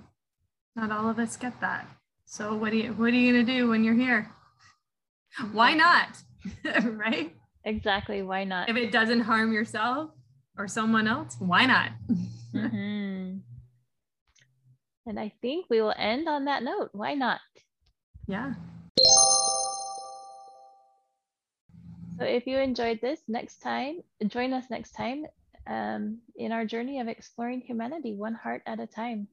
[0.76, 1.88] not all of us get that.
[2.26, 4.30] So what do you what are you gonna do when you're here?
[5.52, 6.10] Why not?
[6.84, 7.36] right?
[7.64, 8.24] Exactly.
[8.24, 8.70] Why not?
[8.70, 10.12] If it doesn't harm yourself
[10.58, 11.92] or someone else, why not?
[12.54, 13.38] mm-hmm.
[15.06, 16.90] And I think we will end on that note.
[16.92, 17.40] Why not?
[18.28, 18.54] Yeah.
[22.20, 25.26] So if you enjoyed this next time, join us next time
[25.70, 29.28] um, in our journey of exploring humanity one heart at a time.